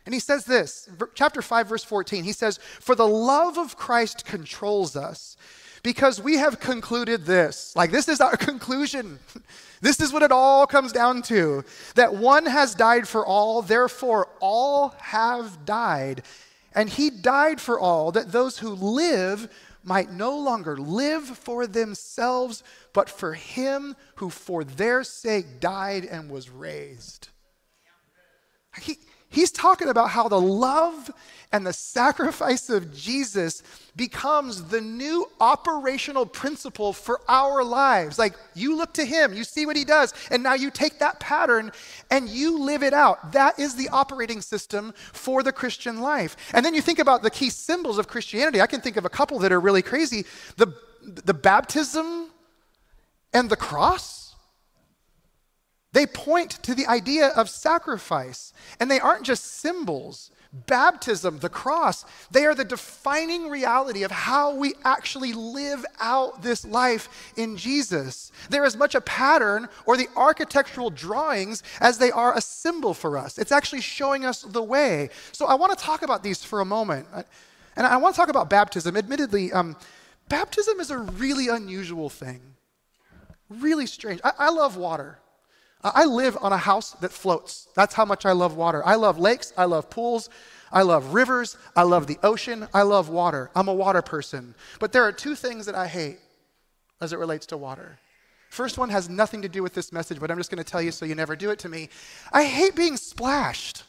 And 0.06 0.12
he 0.12 0.20
says 0.20 0.44
this, 0.44 0.88
chapter 1.14 1.40
5, 1.40 1.68
verse 1.68 1.84
14. 1.84 2.24
He 2.24 2.32
says, 2.32 2.58
For 2.58 2.94
the 2.94 3.06
love 3.06 3.58
of 3.58 3.76
Christ 3.76 4.24
controls 4.24 4.96
us, 4.96 5.36
because 5.84 6.20
we 6.20 6.38
have 6.38 6.58
concluded 6.58 7.26
this. 7.26 7.76
Like, 7.76 7.92
this 7.92 8.08
is 8.08 8.20
our 8.20 8.36
conclusion. 8.50 9.20
This 9.80 10.00
is 10.00 10.12
what 10.12 10.22
it 10.22 10.32
all 10.32 10.66
comes 10.66 10.90
down 10.90 11.22
to 11.24 11.62
that 11.94 12.14
one 12.14 12.46
has 12.46 12.74
died 12.74 13.06
for 13.06 13.24
all, 13.24 13.62
therefore 13.62 14.28
all 14.40 14.94
have 14.98 15.64
died. 15.64 16.22
And 16.74 16.88
he 16.88 17.10
died 17.10 17.60
for 17.60 17.78
all, 17.78 18.10
that 18.12 18.32
those 18.32 18.58
who 18.58 18.70
live 18.70 19.48
might 19.84 20.10
no 20.10 20.36
longer 20.36 20.78
live 20.78 21.24
for 21.24 21.66
themselves, 21.66 22.64
but 22.94 23.10
for 23.10 23.34
him 23.34 23.94
who 24.16 24.30
for 24.30 24.64
their 24.64 25.04
sake 25.04 25.60
died 25.60 26.06
and 26.06 26.30
was 26.30 26.48
raised. 26.48 27.28
He, 28.80 28.96
he's 29.34 29.50
talking 29.50 29.88
about 29.88 30.10
how 30.10 30.28
the 30.28 30.40
love 30.40 31.10
and 31.52 31.64
the 31.64 31.72
sacrifice 31.72 32.68
of 32.68 32.92
Jesus 32.92 33.62
becomes 33.94 34.64
the 34.64 34.80
new 34.80 35.30
operational 35.40 36.26
principle 36.26 36.92
for 36.92 37.20
our 37.28 37.62
lives. 37.62 38.18
Like 38.18 38.34
you 38.54 38.76
look 38.76 38.92
to 38.94 39.04
him, 39.04 39.32
you 39.32 39.44
see 39.44 39.64
what 39.64 39.76
he 39.76 39.84
does, 39.84 40.12
and 40.30 40.42
now 40.42 40.54
you 40.54 40.70
take 40.70 40.98
that 40.98 41.20
pattern 41.20 41.70
and 42.10 42.28
you 42.28 42.58
live 42.58 42.82
it 42.82 42.92
out. 42.92 43.32
That 43.32 43.58
is 43.58 43.76
the 43.76 43.88
operating 43.90 44.40
system 44.40 44.94
for 45.12 45.44
the 45.44 45.52
Christian 45.52 46.00
life. 46.00 46.36
And 46.52 46.66
then 46.66 46.74
you 46.74 46.80
think 46.80 46.98
about 46.98 47.22
the 47.22 47.30
key 47.30 47.50
symbols 47.50 47.98
of 47.98 48.08
Christianity. 48.08 48.60
I 48.60 48.66
can 48.66 48.80
think 48.80 48.96
of 48.96 49.04
a 49.04 49.10
couple 49.10 49.38
that 49.40 49.52
are 49.52 49.60
really 49.60 49.82
crazy. 49.82 50.24
The, 50.56 50.74
the 51.02 51.34
baptism 51.34 52.30
and 53.32 53.48
the 53.50 53.56
cross. 53.56 54.23
They 55.94 56.04
point 56.04 56.62
to 56.64 56.74
the 56.74 56.86
idea 56.86 57.28
of 57.28 57.48
sacrifice, 57.48 58.52
and 58.78 58.90
they 58.90 59.00
aren't 59.00 59.24
just 59.24 59.44
symbols 59.44 60.30
baptism, 60.66 61.40
the 61.40 61.48
cross, 61.48 62.04
they 62.30 62.46
are 62.46 62.54
the 62.54 62.64
defining 62.64 63.48
reality 63.48 64.02
of 64.04 64.10
how 64.10 64.54
we 64.54 64.74
actually 64.84 65.32
live 65.32 65.84
out 66.00 66.42
this 66.42 66.64
life 66.64 67.32
in 67.36 67.56
Jesus. 67.56 68.30
They're 68.50 68.64
as 68.64 68.76
much 68.76 68.94
a 68.94 69.00
pattern 69.00 69.68
or 69.84 69.96
the 69.96 70.08
architectural 70.16 70.90
drawings 70.90 71.62
as 71.80 71.98
they 71.98 72.10
are 72.10 72.36
a 72.36 72.40
symbol 72.40 72.94
for 72.94 73.18
us. 73.18 73.36
It's 73.36 73.52
actually 73.52 73.80
showing 73.80 74.24
us 74.24 74.42
the 74.42 74.62
way. 74.62 75.10
So 75.32 75.46
I 75.46 75.54
want 75.54 75.76
to 75.76 75.84
talk 75.84 76.02
about 76.02 76.22
these 76.22 76.44
for 76.44 76.60
a 76.60 76.64
moment. 76.64 77.08
And 77.76 77.86
I 77.86 77.96
want 77.96 78.14
to 78.14 78.20
talk 78.20 78.28
about 78.28 78.48
baptism. 78.48 78.96
Admittedly, 78.96 79.52
um, 79.52 79.76
baptism 80.28 80.78
is 80.78 80.90
a 80.90 80.98
really 80.98 81.48
unusual 81.48 82.08
thing, 82.08 82.40
really 83.48 83.86
strange. 83.86 84.20
I, 84.22 84.32
I 84.38 84.50
love 84.50 84.76
water. 84.76 85.18
I 85.84 86.04
live 86.04 86.38
on 86.40 86.52
a 86.52 86.58
house 86.58 86.92
that 86.92 87.12
floats. 87.12 87.68
That's 87.74 87.94
how 87.94 88.04
much 88.04 88.24
I 88.24 88.32
love 88.32 88.56
water. 88.56 88.82
I 88.86 88.94
love 88.94 89.18
lakes. 89.18 89.52
I 89.56 89.66
love 89.66 89.90
pools. 89.90 90.30
I 90.72 90.82
love 90.82 91.12
rivers. 91.12 91.56
I 91.76 91.82
love 91.82 92.06
the 92.06 92.18
ocean. 92.22 92.66
I 92.72 92.82
love 92.82 93.08
water. 93.10 93.50
I'm 93.54 93.68
a 93.68 93.74
water 93.74 94.02
person. 94.02 94.54
But 94.80 94.92
there 94.92 95.04
are 95.04 95.12
two 95.12 95.34
things 95.34 95.66
that 95.66 95.74
I 95.74 95.86
hate 95.86 96.18
as 97.00 97.12
it 97.12 97.18
relates 97.18 97.46
to 97.46 97.56
water. 97.56 97.98
First 98.48 98.78
one 98.78 98.88
has 98.90 99.10
nothing 99.10 99.42
to 99.42 99.48
do 99.48 99.62
with 99.62 99.74
this 99.74 99.92
message, 99.92 100.20
but 100.20 100.30
I'm 100.30 100.38
just 100.38 100.50
going 100.50 100.62
to 100.62 100.70
tell 100.70 100.80
you 100.80 100.92
so 100.92 101.04
you 101.04 101.14
never 101.14 101.36
do 101.36 101.50
it 101.50 101.58
to 101.60 101.68
me. 101.68 101.88
I 102.32 102.44
hate 102.44 102.74
being 102.74 102.96
splashed. 102.96 103.82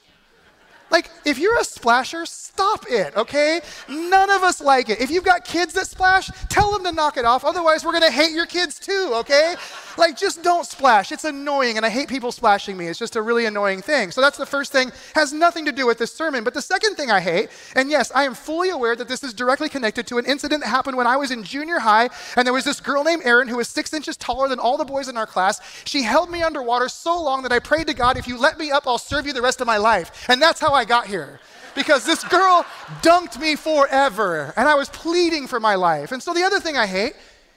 Like, 0.92 1.10
if 1.26 1.40
you're 1.40 1.58
a 1.60 1.64
splasher, 1.64 2.26
stop 2.26 2.86
it, 2.90 3.16
okay? 3.16 3.62
None 3.90 4.30
of 4.30 4.44
us 4.44 4.62
like 4.62 4.90
it. 4.90 5.02
If 5.02 5.10
you've 5.10 5.24
got 5.24 5.44
kids 5.44 5.74
that 5.74 5.88
splash, 5.88 6.30
tell 6.50 6.72
them 6.72 6.84
to 6.84 6.92
knock 6.92 7.18
it 7.18 7.26
off. 7.26 7.44
Otherwise, 7.44 7.84
we're 7.84 7.92
gonna 7.92 8.12
hate 8.12 8.32
your 8.32 8.46
kids 8.46 8.80
too, 8.80 9.12
okay? 9.16 9.56
Like, 9.98 10.18
just 10.18 10.44
don't 10.44 10.66
splash. 10.66 11.12
It's 11.12 11.24
annoying, 11.24 11.78
and 11.78 11.86
I 11.86 11.90
hate 11.90 12.10
people 12.10 12.32
splashing 12.32 12.76
me. 12.76 12.88
It's 12.88 13.00
just 13.00 13.16
a 13.16 13.22
really 13.22 13.46
annoying 13.46 13.82
thing. 13.82 14.12
So 14.12 14.22
that's 14.22 14.38
the 14.38 14.46
first 14.46 14.72
thing. 14.72 14.92
Has 15.14 15.32
nothing 15.32 15.66
to 15.66 15.72
do 15.72 15.88
with 15.88 15.98
this 15.98 16.14
sermon. 16.14 16.44
But 16.44 16.54
the 16.54 16.62
second 16.62 16.96
thing 16.96 17.12
I 17.12 17.20
hate, 17.20 17.50
and 17.76 17.90
yes, 17.90 18.12
I 18.14 18.24
am 18.24 18.34
fully 18.34 18.70
aware 18.70 18.96
that 18.96 19.08
this 19.08 19.24
is 19.24 19.34
directly 19.34 19.70
connected 19.70 20.08
to 20.08 20.18
an 20.18 20.26
incident 20.26 20.64
that 20.64 20.70
happened 20.70 20.98
when 20.98 21.08
I 21.08 21.18
was 21.18 21.32
in 21.32 21.44
junior 21.44 21.80
high, 21.80 22.10
and 22.36 22.46
there 22.46 22.54
was 22.54 22.66
this 22.66 22.80
girl 22.80 23.04
named 23.04 23.24
Erin 23.26 23.48
who 23.48 23.58
was 23.58 23.68
six 23.68 23.94
inches 23.94 24.18
taller 24.18 24.48
than 24.48 24.60
all 24.60 24.78
the 24.78 24.86
boys 24.86 25.08
in 25.08 25.18
our 25.18 25.28
class. 25.28 25.62
She 25.86 26.04
held 26.04 26.30
me 26.30 26.44
underwater 26.44 26.90
so 26.90 27.22
long 27.22 27.44
that 27.44 27.52
I 27.52 27.60
prayed 27.60 27.88
to 27.88 27.94
God, 27.94 28.18
if 28.18 28.28
you 28.28 28.38
let 28.38 28.60
me 28.60 28.72
up, 28.72 28.88
I'll 28.88 28.98
serve 28.98 29.26
you 29.26 29.34
the 29.34 29.42
rest 29.42 29.62
of 29.62 29.68
my 29.68 29.78
life. 29.78 30.28
And 30.30 30.42
that's 30.42 30.60
how 30.60 30.74
I 30.74 30.86
got 30.86 31.08
here 31.08 31.40
because 31.76 32.06
this 32.06 32.24
girl 32.24 32.66
dunked 33.02 33.40
me 33.40 33.56
forever 33.56 34.54
and 34.56 34.68
I 34.68 34.76
was 34.76 34.90
pleading 34.90 35.46
for 35.46 35.60
my 35.60 35.76
life. 35.76 36.12
And 36.12 36.24
so 36.24 36.34
the 36.34 36.44
other 36.44 36.60
thing 36.60 36.78
I 36.78 36.88
hate 36.88 37.14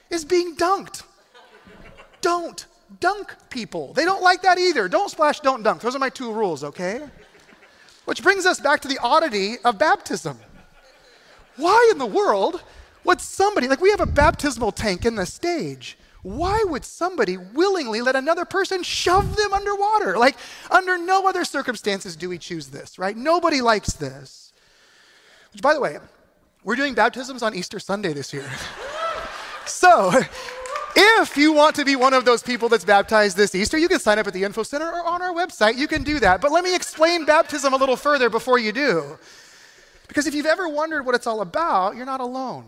is 0.09 0.25
being 0.25 0.55
dunked. 0.55 1.03
Don't 2.21 2.65
dunk 2.99 3.35
people. 3.49 3.93
They 3.93 4.05
don't 4.05 4.21
like 4.21 4.41
that 4.41 4.57
either. 4.57 4.87
Don't 4.87 5.09
splash, 5.09 5.39
don't 5.39 5.63
dunk. 5.63 5.81
Those 5.81 5.95
are 5.95 5.99
my 5.99 6.09
two 6.09 6.31
rules, 6.31 6.63
okay? 6.63 7.01
Which 8.05 8.23
brings 8.23 8.45
us 8.45 8.59
back 8.59 8.81
to 8.81 8.87
the 8.87 8.97
oddity 8.99 9.57
of 9.63 9.77
baptism. 9.77 10.39
Why 11.55 11.89
in 11.91 11.97
the 11.97 12.05
world 12.05 12.63
would 13.03 13.21
somebody, 13.21 13.67
like 13.67 13.81
we 13.81 13.91
have 13.91 13.99
a 13.99 14.05
baptismal 14.05 14.71
tank 14.71 15.05
in 15.05 15.15
the 15.15 15.25
stage, 15.25 15.97
why 16.21 16.63
would 16.67 16.83
somebody 16.83 17.37
willingly 17.37 18.01
let 18.01 18.15
another 18.15 18.45
person 18.45 18.83
shove 18.83 19.35
them 19.35 19.53
underwater? 19.53 20.17
Like, 20.17 20.35
under 20.69 20.97
no 20.97 21.27
other 21.27 21.45
circumstances 21.45 22.15
do 22.15 22.27
we 22.27 22.37
choose 22.37 22.67
this, 22.67 22.99
right? 22.99 23.15
Nobody 23.15 23.61
likes 23.61 23.93
this. 23.93 24.51
Which, 25.53 25.61
by 25.61 25.73
the 25.73 25.79
way, 25.79 25.97
we're 26.63 26.75
doing 26.75 26.93
baptisms 26.93 27.41
on 27.41 27.55
Easter 27.55 27.79
Sunday 27.79 28.11
this 28.11 28.33
year. 28.33 28.49
so, 29.65 30.11
if 30.99 31.37
you 31.37 31.53
want 31.53 31.75
to 31.75 31.85
be 31.85 31.95
one 31.95 32.13
of 32.13 32.25
those 32.25 32.43
people 32.43 32.69
that's 32.69 32.85
baptized 32.85 33.37
this 33.37 33.55
Easter, 33.55 33.77
you 33.77 33.87
can 33.87 33.99
sign 33.99 34.19
up 34.19 34.27
at 34.27 34.33
the 34.33 34.43
Info 34.43 34.63
Center 34.63 34.87
or 34.87 35.05
on 35.05 35.21
our 35.21 35.33
website. 35.33 35.77
You 35.77 35.87
can 35.87 36.03
do 36.03 36.19
that. 36.19 36.41
But 36.41 36.51
let 36.51 36.63
me 36.63 36.75
explain 36.75 37.25
baptism 37.25 37.73
a 37.73 37.77
little 37.77 37.95
further 37.95 38.29
before 38.29 38.59
you 38.59 38.71
do. 38.71 39.17
Because 40.07 40.25
if 40.27 40.33
you've 40.33 40.45
ever 40.45 40.67
wondered 40.67 41.05
what 41.05 41.15
it's 41.15 41.27
all 41.27 41.41
about, 41.41 41.95
you're 41.95 42.05
not 42.05 42.19
alone. 42.19 42.65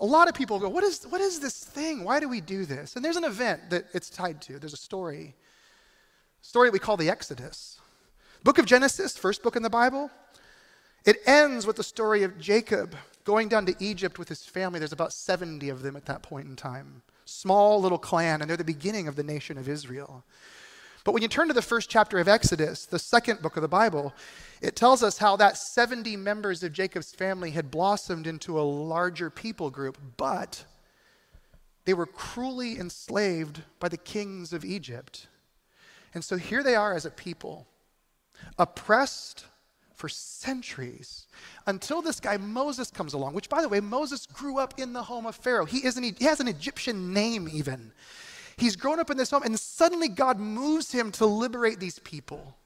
A 0.00 0.06
lot 0.06 0.28
of 0.28 0.34
people 0.34 0.58
go, 0.58 0.68
what 0.68 0.84
is, 0.84 1.04
what 1.04 1.20
is 1.20 1.40
this 1.40 1.62
thing? 1.64 2.04
Why 2.04 2.20
do 2.20 2.28
we 2.28 2.40
do 2.40 2.64
this? 2.64 2.96
And 2.96 3.04
there's 3.04 3.16
an 3.16 3.24
event 3.24 3.70
that 3.70 3.86
it's 3.92 4.08
tied 4.08 4.40
to. 4.42 4.58
There's 4.58 4.72
a 4.72 4.78
story, 4.78 5.34
a 6.42 6.46
story 6.46 6.70
we 6.70 6.78
call 6.78 6.96
the 6.96 7.10
Exodus. 7.10 7.78
Book 8.44 8.58
of 8.58 8.66
Genesis, 8.66 9.18
first 9.18 9.42
book 9.42 9.56
in 9.56 9.62
the 9.62 9.70
Bible, 9.70 10.10
it 11.04 11.16
ends 11.26 11.66
with 11.66 11.76
the 11.76 11.82
story 11.82 12.22
of 12.22 12.38
Jacob 12.38 12.94
going 13.24 13.48
down 13.48 13.66
to 13.66 13.74
Egypt 13.80 14.18
with 14.18 14.28
his 14.28 14.44
family. 14.44 14.78
There's 14.78 14.92
about 14.92 15.12
70 15.12 15.68
of 15.68 15.82
them 15.82 15.96
at 15.96 16.06
that 16.06 16.22
point 16.22 16.46
in 16.46 16.56
time. 16.56 17.02
Small 17.28 17.78
little 17.82 17.98
clan, 17.98 18.40
and 18.40 18.48
they're 18.48 18.56
the 18.56 18.64
beginning 18.64 19.06
of 19.06 19.14
the 19.14 19.22
nation 19.22 19.58
of 19.58 19.68
Israel. 19.68 20.24
But 21.04 21.12
when 21.12 21.22
you 21.22 21.28
turn 21.28 21.48
to 21.48 21.54
the 21.54 21.60
first 21.60 21.90
chapter 21.90 22.18
of 22.18 22.26
Exodus, 22.26 22.86
the 22.86 22.98
second 22.98 23.42
book 23.42 23.56
of 23.56 23.60
the 23.60 23.68
Bible, 23.68 24.14
it 24.62 24.74
tells 24.74 25.02
us 25.02 25.18
how 25.18 25.36
that 25.36 25.58
70 25.58 26.16
members 26.16 26.62
of 26.62 26.72
Jacob's 26.72 27.12
family 27.12 27.50
had 27.50 27.70
blossomed 27.70 28.26
into 28.26 28.58
a 28.58 28.62
larger 28.62 29.28
people 29.28 29.68
group, 29.68 29.98
but 30.16 30.64
they 31.84 31.92
were 31.92 32.06
cruelly 32.06 32.78
enslaved 32.78 33.60
by 33.78 33.90
the 33.90 33.98
kings 33.98 34.54
of 34.54 34.64
Egypt. 34.64 35.26
And 36.14 36.24
so 36.24 36.38
here 36.38 36.62
they 36.62 36.76
are 36.76 36.94
as 36.94 37.04
a 37.04 37.10
people, 37.10 37.66
oppressed 38.58 39.44
for 39.98 40.08
centuries 40.08 41.26
until 41.66 42.00
this 42.00 42.20
guy 42.20 42.36
Moses 42.36 42.88
comes 42.88 43.14
along, 43.14 43.34
which, 43.34 43.48
by 43.48 43.60
the 43.60 43.68
way, 43.68 43.80
Moses 43.80 44.26
grew 44.26 44.58
up 44.58 44.78
in 44.78 44.92
the 44.92 45.02
home 45.02 45.26
of 45.26 45.34
Pharaoh. 45.34 45.64
He, 45.64 45.78
is 45.78 45.96
an, 45.96 46.04
he 46.04 46.24
has 46.24 46.38
an 46.38 46.46
Egyptian 46.46 47.12
name, 47.12 47.48
even. 47.52 47.92
He's 48.56 48.76
grown 48.76 49.00
up 49.00 49.10
in 49.10 49.16
this 49.16 49.30
home, 49.30 49.42
and 49.42 49.58
suddenly 49.58 50.08
God 50.08 50.38
moves 50.38 50.92
him 50.92 51.10
to 51.12 51.26
liberate 51.26 51.80
these 51.80 51.98
people. 51.98 52.56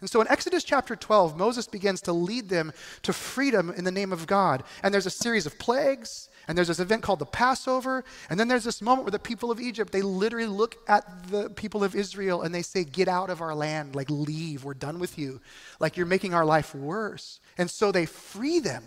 And 0.00 0.08
so 0.08 0.22
in 0.22 0.28
Exodus 0.28 0.64
chapter 0.64 0.96
12, 0.96 1.36
Moses 1.36 1.68
begins 1.68 2.00
to 2.02 2.12
lead 2.12 2.48
them 2.48 2.72
to 3.02 3.12
freedom 3.12 3.70
in 3.70 3.84
the 3.84 3.92
name 3.92 4.12
of 4.12 4.26
God. 4.26 4.64
And 4.82 4.92
there's 4.92 5.06
a 5.06 5.10
series 5.10 5.44
of 5.44 5.58
plagues, 5.58 6.30
and 6.48 6.58
there's 6.58 6.68
this 6.68 6.80
event 6.80 7.02
called 7.02 7.20
the 7.20 7.26
Passover, 7.26 8.04
and 8.28 8.38
then 8.38 8.48
there's 8.48 8.64
this 8.64 8.82
moment 8.82 9.04
where 9.04 9.12
the 9.12 9.18
people 9.18 9.50
of 9.50 9.60
Egypt, 9.60 9.92
they 9.92 10.02
literally 10.02 10.46
look 10.46 10.76
at 10.88 11.28
the 11.30 11.50
people 11.50 11.84
of 11.84 11.94
Israel 11.94 12.42
and 12.42 12.54
they 12.54 12.62
say, 12.62 12.84
Get 12.84 13.08
out 13.08 13.30
of 13.30 13.40
our 13.40 13.54
land, 13.54 13.94
like 13.94 14.10
leave, 14.10 14.64
we're 14.64 14.74
done 14.74 14.98
with 14.98 15.18
you. 15.18 15.40
Like 15.78 15.96
you're 15.96 16.06
making 16.06 16.34
our 16.34 16.44
life 16.44 16.74
worse. 16.74 17.40
And 17.58 17.70
so 17.70 17.92
they 17.92 18.06
free 18.06 18.58
them, 18.58 18.84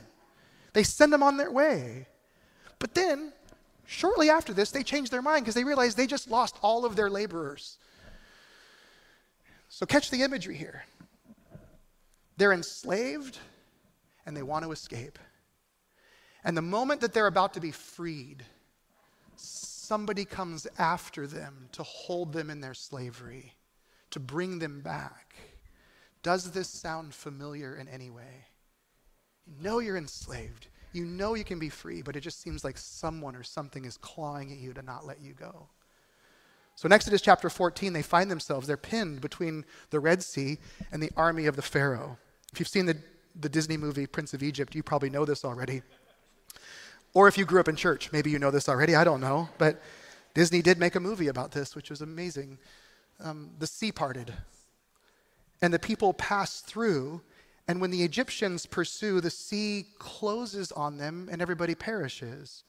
they 0.73 0.83
send 0.83 1.13
them 1.13 1.23
on 1.23 1.37
their 1.37 1.51
way. 1.51 2.07
But 2.79 2.93
then, 2.93 3.31
shortly 3.85 4.29
after 4.29 4.53
this, 4.53 4.71
they 4.71 4.83
change 4.83 5.09
their 5.09 5.21
mind 5.21 5.45
because 5.45 5.55
they 5.55 5.63
realize 5.63 5.95
they 5.95 6.07
just 6.07 6.29
lost 6.29 6.57
all 6.61 6.85
of 6.85 6.95
their 6.95 7.09
laborers. 7.09 7.77
So 9.69 9.85
catch 9.85 10.09
the 10.09 10.23
imagery 10.23 10.55
here. 10.55 10.83
They're 12.37 12.53
enslaved 12.53 13.37
and 14.25 14.35
they 14.35 14.43
want 14.43 14.65
to 14.65 14.71
escape. 14.71 15.17
And 16.45 16.55
the 16.55 16.61
moment 16.61 17.01
that 17.01 17.11
they're 17.11 17.27
about 17.27 17.55
to 17.55 17.59
be 17.59 17.71
freed, 17.71 18.43
somebody 19.35 20.25
comes 20.25 20.67
after 20.77 21.25
them 21.25 21.69
to 21.71 21.81
hold 21.81 22.33
them 22.33 22.51
in 22.51 22.61
their 22.61 22.75
slavery, 22.75 23.55
to 24.11 24.19
bring 24.19 24.59
them 24.59 24.81
back. 24.81 25.35
Does 26.21 26.51
this 26.51 26.69
sound 26.69 27.15
familiar 27.15 27.75
in 27.75 27.87
any 27.87 28.11
way? 28.11 28.45
You 29.47 29.53
know 29.59 29.79
you're 29.79 29.97
enslaved. 29.97 30.67
You 30.93 31.03
know 31.03 31.33
you 31.33 31.43
can 31.43 31.59
be 31.59 31.69
free, 31.69 32.03
but 32.03 32.15
it 32.15 32.21
just 32.21 32.41
seems 32.41 32.63
like 32.63 32.77
someone 32.77 33.35
or 33.35 33.43
something 33.43 33.83
is 33.83 33.97
clawing 33.97 34.51
at 34.51 34.59
you 34.59 34.71
to 34.73 34.81
not 34.83 35.05
let 35.05 35.21
you 35.21 35.33
go. 35.33 35.67
So 36.75 36.85
in 36.85 36.93
Exodus 36.93 37.21
chapter 37.21 37.49
14, 37.49 37.91
they 37.91 38.01
find 38.01 38.29
themselves, 38.29 38.67
they're 38.67 38.77
pinned 38.77 39.19
between 39.19 39.65
the 39.89 39.99
Red 39.99 40.21
Sea 40.21 40.59
and 40.91 41.01
the 41.01 41.11
army 41.17 41.47
of 41.47 41.55
the 41.55 41.61
Pharaoh. 41.61 42.17
If 42.53 42.59
you've 42.59 42.69
seen 42.69 42.85
the, 42.85 42.97
the 43.39 43.49
Disney 43.49 43.77
movie 43.77 44.05
Prince 44.05 44.33
of 44.33 44.43
Egypt, 44.43 44.75
you 44.75 44.83
probably 44.83 45.09
know 45.09 45.25
this 45.25 45.43
already. 45.43 45.81
Or 47.15 47.29
if 47.29 47.37
you 47.37 47.45
grew 47.45 47.61
up 47.61 47.69
in 47.69 47.77
church, 47.77 48.11
maybe 48.11 48.29
you 48.29 48.37
know 48.37 48.51
this 48.51 48.69
already, 48.69 48.93
I 48.93 49.05
don't 49.05 49.21
know. 49.21 49.49
But 49.57 49.81
Disney 50.35 50.61
did 50.61 50.77
make 50.77 50.95
a 50.95 50.99
movie 50.99 51.29
about 51.29 51.51
this, 51.51 51.73
which 51.73 51.89
was 51.89 52.01
amazing. 52.01 52.59
Um, 53.21 53.51
the 53.57 53.65
sea 53.65 53.93
parted, 53.93 54.33
and 55.61 55.73
the 55.73 55.79
people 55.79 56.13
passed 56.13 56.67
through. 56.67 57.21
And 57.69 57.79
when 57.79 57.89
the 57.89 58.03
Egyptians 58.03 58.65
pursue, 58.65 59.21
the 59.21 59.29
sea 59.31 59.85
closes 59.97 60.71
on 60.73 60.97
them 60.97 61.29
and 61.31 61.41
everybody 61.41 61.73
perishes. 61.73 62.63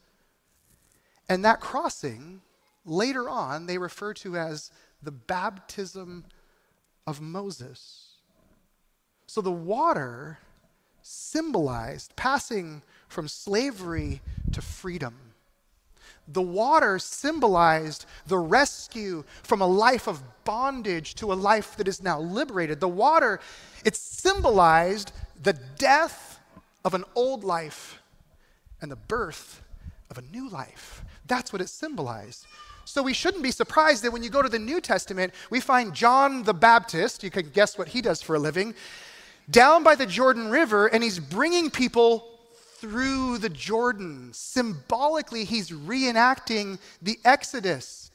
And 1.28 1.44
that 1.44 1.60
crossing 1.60 2.40
later 2.86 3.28
on 3.28 3.66
they 3.66 3.76
refer 3.76 4.14
to 4.14 4.36
as 4.36 4.70
the 5.02 5.10
baptism 5.10 6.24
of 7.06 7.20
Moses. 7.20 8.12
So 9.26 9.40
the 9.40 9.52
water 9.52 10.38
symbolized 11.02 12.14
passing 12.16 12.82
from 13.08 13.28
slavery 13.28 14.22
to 14.56 14.62
freedom. 14.62 15.14
The 16.28 16.40
water 16.40 16.98
symbolized 16.98 18.06
the 18.26 18.38
rescue 18.38 19.22
from 19.42 19.60
a 19.60 19.66
life 19.66 20.08
of 20.08 20.22
bondage 20.44 21.14
to 21.16 21.30
a 21.30 21.34
life 21.34 21.76
that 21.76 21.86
is 21.86 22.02
now 22.02 22.18
liberated. 22.18 22.80
The 22.80 22.88
water, 22.88 23.38
it 23.84 23.94
symbolized 23.94 25.12
the 25.42 25.52
death 25.76 26.40
of 26.86 26.94
an 26.94 27.04
old 27.14 27.44
life 27.44 28.00
and 28.80 28.90
the 28.90 28.96
birth 28.96 29.60
of 30.10 30.16
a 30.16 30.22
new 30.22 30.48
life. 30.48 31.04
That's 31.26 31.52
what 31.52 31.60
it 31.60 31.68
symbolized. 31.68 32.46
So 32.86 33.02
we 33.02 33.12
shouldn't 33.12 33.42
be 33.42 33.50
surprised 33.50 34.02
that 34.04 34.12
when 34.12 34.22
you 34.22 34.30
go 34.30 34.40
to 34.40 34.48
the 34.48 34.58
New 34.58 34.80
Testament, 34.80 35.34
we 35.50 35.60
find 35.60 35.92
John 35.92 36.44
the 36.44 36.54
Baptist, 36.54 37.22
you 37.22 37.30
can 37.30 37.50
guess 37.50 37.76
what 37.76 37.88
he 37.88 38.00
does 38.00 38.22
for 38.22 38.36
a 38.36 38.38
living, 38.38 38.74
down 39.50 39.82
by 39.82 39.96
the 39.96 40.06
Jordan 40.06 40.48
River, 40.48 40.86
and 40.86 41.04
he's 41.04 41.18
bringing 41.18 41.70
people 41.70 42.35
through 42.76 43.38
the 43.38 43.48
Jordan. 43.48 44.30
Symbolically, 44.32 45.44
he's 45.44 45.70
reenacting 45.70 46.78
the 47.02 47.18
Exodus. 47.24 48.10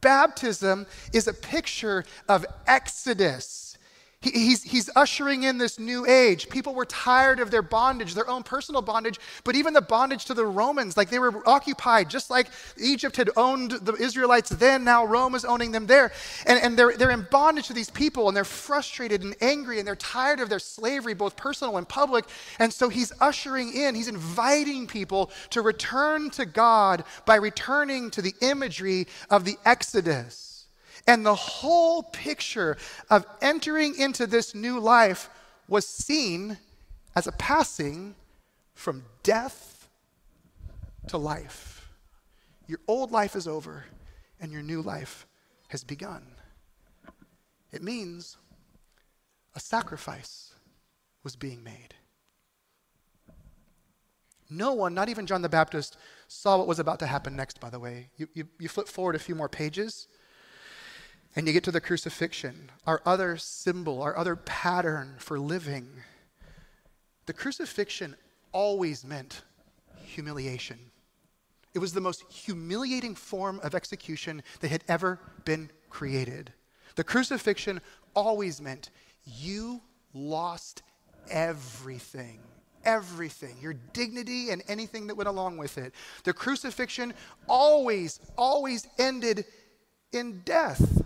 Baptism 0.00 0.86
is 1.12 1.28
a 1.28 1.34
picture 1.34 2.04
of 2.28 2.46
Exodus. 2.66 3.71
He, 4.22 4.30
he's, 4.30 4.62
he's 4.62 4.88
ushering 4.94 5.42
in 5.42 5.58
this 5.58 5.78
new 5.78 6.06
age. 6.06 6.48
People 6.48 6.74
were 6.74 6.84
tired 6.84 7.40
of 7.40 7.50
their 7.50 7.60
bondage, 7.60 8.14
their 8.14 8.30
own 8.30 8.44
personal 8.44 8.80
bondage, 8.80 9.18
but 9.42 9.56
even 9.56 9.74
the 9.74 9.82
bondage 9.82 10.24
to 10.26 10.34
the 10.34 10.46
Romans. 10.46 10.96
Like 10.96 11.10
they 11.10 11.18
were 11.18 11.46
occupied, 11.46 12.08
just 12.08 12.30
like 12.30 12.46
Egypt 12.80 13.16
had 13.16 13.30
owned 13.36 13.72
the 13.72 13.94
Israelites 13.94 14.48
then, 14.48 14.84
now 14.84 15.04
Rome 15.04 15.34
is 15.34 15.44
owning 15.44 15.72
them 15.72 15.86
there. 15.86 16.12
And, 16.46 16.62
and 16.62 16.78
they're, 16.78 16.96
they're 16.96 17.10
in 17.10 17.26
bondage 17.30 17.66
to 17.66 17.72
these 17.72 17.90
people, 17.90 18.28
and 18.28 18.36
they're 18.36 18.44
frustrated 18.44 19.22
and 19.22 19.34
angry, 19.40 19.78
and 19.78 19.86
they're 19.86 19.96
tired 19.96 20.38
of 20.38 20.48
their 20.48 20.60
slavery, 20.60 21.14
both 21.14 21.36
personal 21.36 21.76
and 21.76 21.88
public. 21.88 22.24
And 22.60 22.72
so 22.72 22.88
he's 22.88 23.12
ushering 23.20 23.74
in, 23.74 23.94
he's 23.96 24.08
inviting 24.08 24.86
people 24.86 25.30
to 25.50 25.62
return 25.62 26.30
to 26.30 26.46
God 26.46 27.04
by 27.26 27.36
returning 27.36 28.10
to 28.12 28.22
the 28.22 28.34
imagery 28.40 29.08
of 29.30 29.44
the 29.44 29.56
Exodus. 29.64 30.51
And 31.06 31.26
the 31.26 31.34
whole 31.34 32.02
picture 32.02 32.76
of 33.10 33.26
entering 33.40 33.98
into 33.98 34.26
this 34.26 34.54
new 34.54 34.78
life 34.78 35.28
was 35.68 35.86
seen 35.86 36.58
as 37.16 37.26
a 37.26 37.32
passing 37.32 38.14
from 38.74 39.04
death 39.22 39.88
to 41.08 41.18
life. 41.18 41.88
Your 42.66 42.78
old 42.86 43.10
life 43.10 43.34
is 43.34 43.48
over 43.48 43.84
and 44.40 44.52
your 44.52 44.62
new 44.62 44.80
life 44.80 45.26
has 45.68 45.84
begun. 45.84 46.22
It 47.72 47.82
means 47.82 48.36
a 49.54 49.60
sacrifice 49.60 50.54
was 51.24 51.36
being 51.36 51.62
made. 51.64 51.94
No 54.50 54.74
one, 54.74 54.92
not 54.92 55.08
even 55.08 55.26
John 55.26 55.40
the 55.40 55.48
Baptist, 55.48 55.96
saw 56.28 56.58
what 56.58 56.66
was 56.66 56.78
about 56.78 56.98
to 56.98 57.06
happen 57.06 57.34
next, 57.34 57.58
by 57.58 57.70
the 57.70 57.80
way. 57.80 58.10
You, 58.16 58.28
you, 58.34 58.48
you 58.58 58.68
flip 58.68 58.86
forward 58.86 59.16
a 59.16 59.18
few 59.18 59.34
more 59.34 59.48
pages. 59.48 60.08
And 61.34 61.46
you 61.46 61.52
get 61.52 61.64
to 61.64 61.70
the 61.70 61.80
crucifixion, 61.80 62.70
our 62.86 63.00
other 63.06 63.36
symbol, 63.38 64.02
our 64.02 64.16
other 64.16 64.36
pattern 64.36 65.14
for 65.18 65.38
living. 65.38 65.88
The 67.26 67.32
crucifixion 67.32 68.16
always 68.52 69.04
meant 69.04 69.42
humiliation. 70.04 70.78
It 71.74 71.78
was 71.78 71.94
the 71.94 72.02
most 72.02 72.30
humiliating 72.30 73.14
form 73.14 73.60
of 73.62 73.74
execution 73.74 74.42
that 74.60 74.70
had 74.70 74.84
ever 74.88 75.18
been 75.44 75.70
created. 75.88 76.52
The 76.96 77.04
crucifixion 77.04 77.80
always 78.14 78.60
meant 78.60 78.90
you 79.24 79.80
lost 80.12 80.82
everything. 81.30 82.40
Everything, 82.84 83.56
your 83.60 83.74
dignity 83.92 84.50
and 84.50 84.62
anything 84.68 85.06
that 85.06 85.14
went 85.14 85.28
along 85.28 85.56
with 85.56 85.78
it. 85.78 85.94
The 86.24 86.32
crucifixion 86.32 87.14
always, 87.48 88.20
always 88.36 88.86
ended 88.98 89.46
in 90.12 90.42
death 90.44 91.01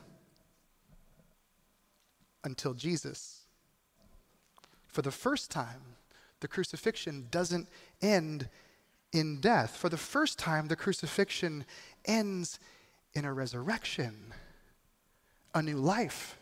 until 2.46 2.72
Jesus. 2.72 3.42
For 4.86 5.02
the 5.02 5.10
first 5.10 5.50
time, 5.50 5.82
the 6.40 6.48
crucifixion 6.48 7.26
doesn't 7.30 7.68
end 8.00 8.48
in 9.12 9.40
death. 9.40 9.76
For 9.76 9.88
the 9.88 9.98
first 9.98 10.38
time, 10.38 10.68
the 10.68 10.76
crucifixion 10.76 11.66
ends 12.04 12.58
in 13.12 13.24
a 13.24 13.32
resurrection, 13.32 14.32
a 15.54 15.60
new 15.60 15.76
life, 15.76 16.38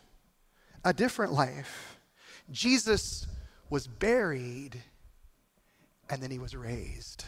a 0.84 0.92
different 0.92 1.32
life. 1.32 1.98
Jesus 2.50 3.26
was 3.70 3.86
buried 3.86 4.82
and 6.10 6.22
then 6.22 6.30
he 6.30 6.38
was 6.38 6.54
raised 6.54 7.24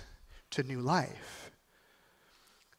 to 0.50 0.62
new 0.62 0.80
life. 0.80 1.45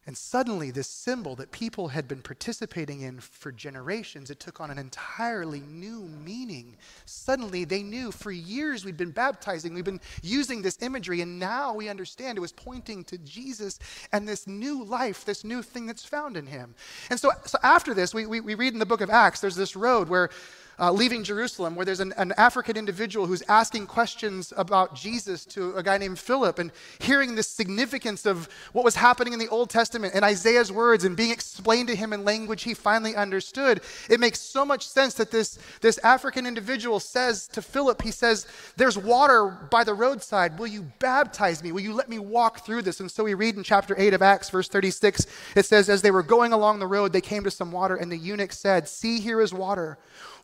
And 0.07 0.15
suddenly, 0.15 0.71
this 0.71 0.87
symbol 0.87 1.35
that 1.35 1.51
people 1.51 1.89
had 1.89 2.07
been 2.07 2.21
participating 2.21 3.01
in 3.01 3.19
for 3.19 3.51
generations, 3.51 4.29
it 4.29 4.39
took 4.39 4.61
on 4.61 4.71
an 4.71 4.77
entirely 4.77 5.59
new 5.59 6.09
meaning. 6.23 6.77
Suddenly, 7.05 7.65
they 7.65 7.83
knew 7.83 8.13
for 8.13 8.31
years 8.31 8.85
we'd 8.85 8.95
been 8.95 9.11
baptizing, 9.11 9.73
we've 9.73 9.83
been 9.83 9.99
using 10.23 10.61
this 10.61 10.81
imagery, 10.81 11.19
and 11.19 11.37
now 11.37 11.73
we 11.73 11.89
understand 11.89 12.37
it 12.37 12.41
was 12.41 12.53
pointing 12.53 13.03
to 13.03 13.17
Jesus 13.17 13.79
and 14.13 14.25
this 14.25 14.47
new 14.47 14.81
life, 14.85 15.25
this 15.25 15.43
new 15.43 15.61
thing 15.61 15.85
that's 15.85 16.05
found 16.05 16.37
in 16.37 16.47
him. 16.47 16.73
And 17.09 17.19
so, 17.19 17.31
so 17.45 17.57
after 17.61 17.93
this, 17.93 18.13
we, 18.13 18.25
we, 18.25 18.39
we 18.39 18.55
read 18.55 18.71
in 18.71 18.79
the 18.79 18.85
book 18.85 19.01
of 19.01 19.09
Acts, 19.09 19.41
there's 19.41 19.57
this 19.57 19.75
road 19.75 20.07
where 20.07 20.29
uh, 20.79 20.91
leaving 20.91 21.23
Jerusalem, 21.23 21.75
where 21.75 21.85
there's 21.85 21.99
an, 21.99 22.13
an, 22.17 22.33
African 22.37 22.77
individual 22.77 23.25
who's 23.25 23.41
asking 23.47 23.87
questions 23.87 24.53
about 24.55 24.93
Jesus 24.93 25.43
to 25.45 25.75
a 25.75 25.81
guy 25.81 25.97
named 25.97 26.19
Philip 26.19 26.59
and 26.59 26.71
hearing 26.99 27.33
the 27.33 27.41
significance 27.41 28.25
of 28.27 28.47
what 28.73 28.85
was 28.85 28.95
happening 28.95 29.33
in 29.33 29.39
the 29.39 29.47
Old 29.47 29.71
Testament 29.71 30.13
and 30.13 30.23
Isaiah's 30.23 30.71
words 30.71 31.03
and 31.03 31.17
being 31.17 31.31
explained 31.31 31.87
to 31.87 31.95
him 31.95 32.13
in 32.13 32.23
language 32.23 32.63
he 32.63 32.75
finally 32.75 33.15
understood. 33.15 33.81
It 34.07 34.19
makes 34.19 34.39
so 34.39 34.63
much 34.65 34.87
sense 34.87 35.15
that 35.15 35.31
this, 35.31 35.57
this 35.81 35.97
African 35.99 36.45
individual 36.45 36.99
says 36.99 37.47
to 37.49 37.61
Philip, 37.61 38.03
he 38.03 38.11
says, 38.11 38.45
There's 38.75 38.97
water 38.97 39.47
by 39.71 39.83
the 39.83 39.95
roadside. 39.95 40.59
Will 40.59 40.67
you 40.67 40.83
baptize 40.99 41.63
me? 41.63 41.71
Will 41.71 41.81
you 41.81 41.93
let 41.93 42.09
me 42.09 42.19
walk 42.19 42.65
through 42.65 42.83
this? 42.83 42.99
And 42.99 43.09
so 43.09 43.23
we 43.23 43.33
read 43.33 43.55
in 43.55 43.63
chapter 43.63 43.95
8 43.97 44.13
of 44.13 44.21
Acts, 44.21 44.51
verse 44.51 44.67
36, 44.67 45.25
it 45.55 45.65
says, 45.65 45.89
As 45.89 46.03
they 46.03 46.11
were 46.11 46.23
going 46.23 46.53
along 46.53 46.77
the 46.77 46.87
road, 46.87 47.13
they 47.13 47.21
came 47.21 47.43
to 47.45 47.51
some 47.51 47.71
water, 47.71 47.95
and 47.95 48.11
the 48.11 48.17
eunuch 48.17 48.53
said, 48.53 48.87
See, 48.87 49.19
here 49.19 49.41
is 49.41 49.53
water. 49.53 49.97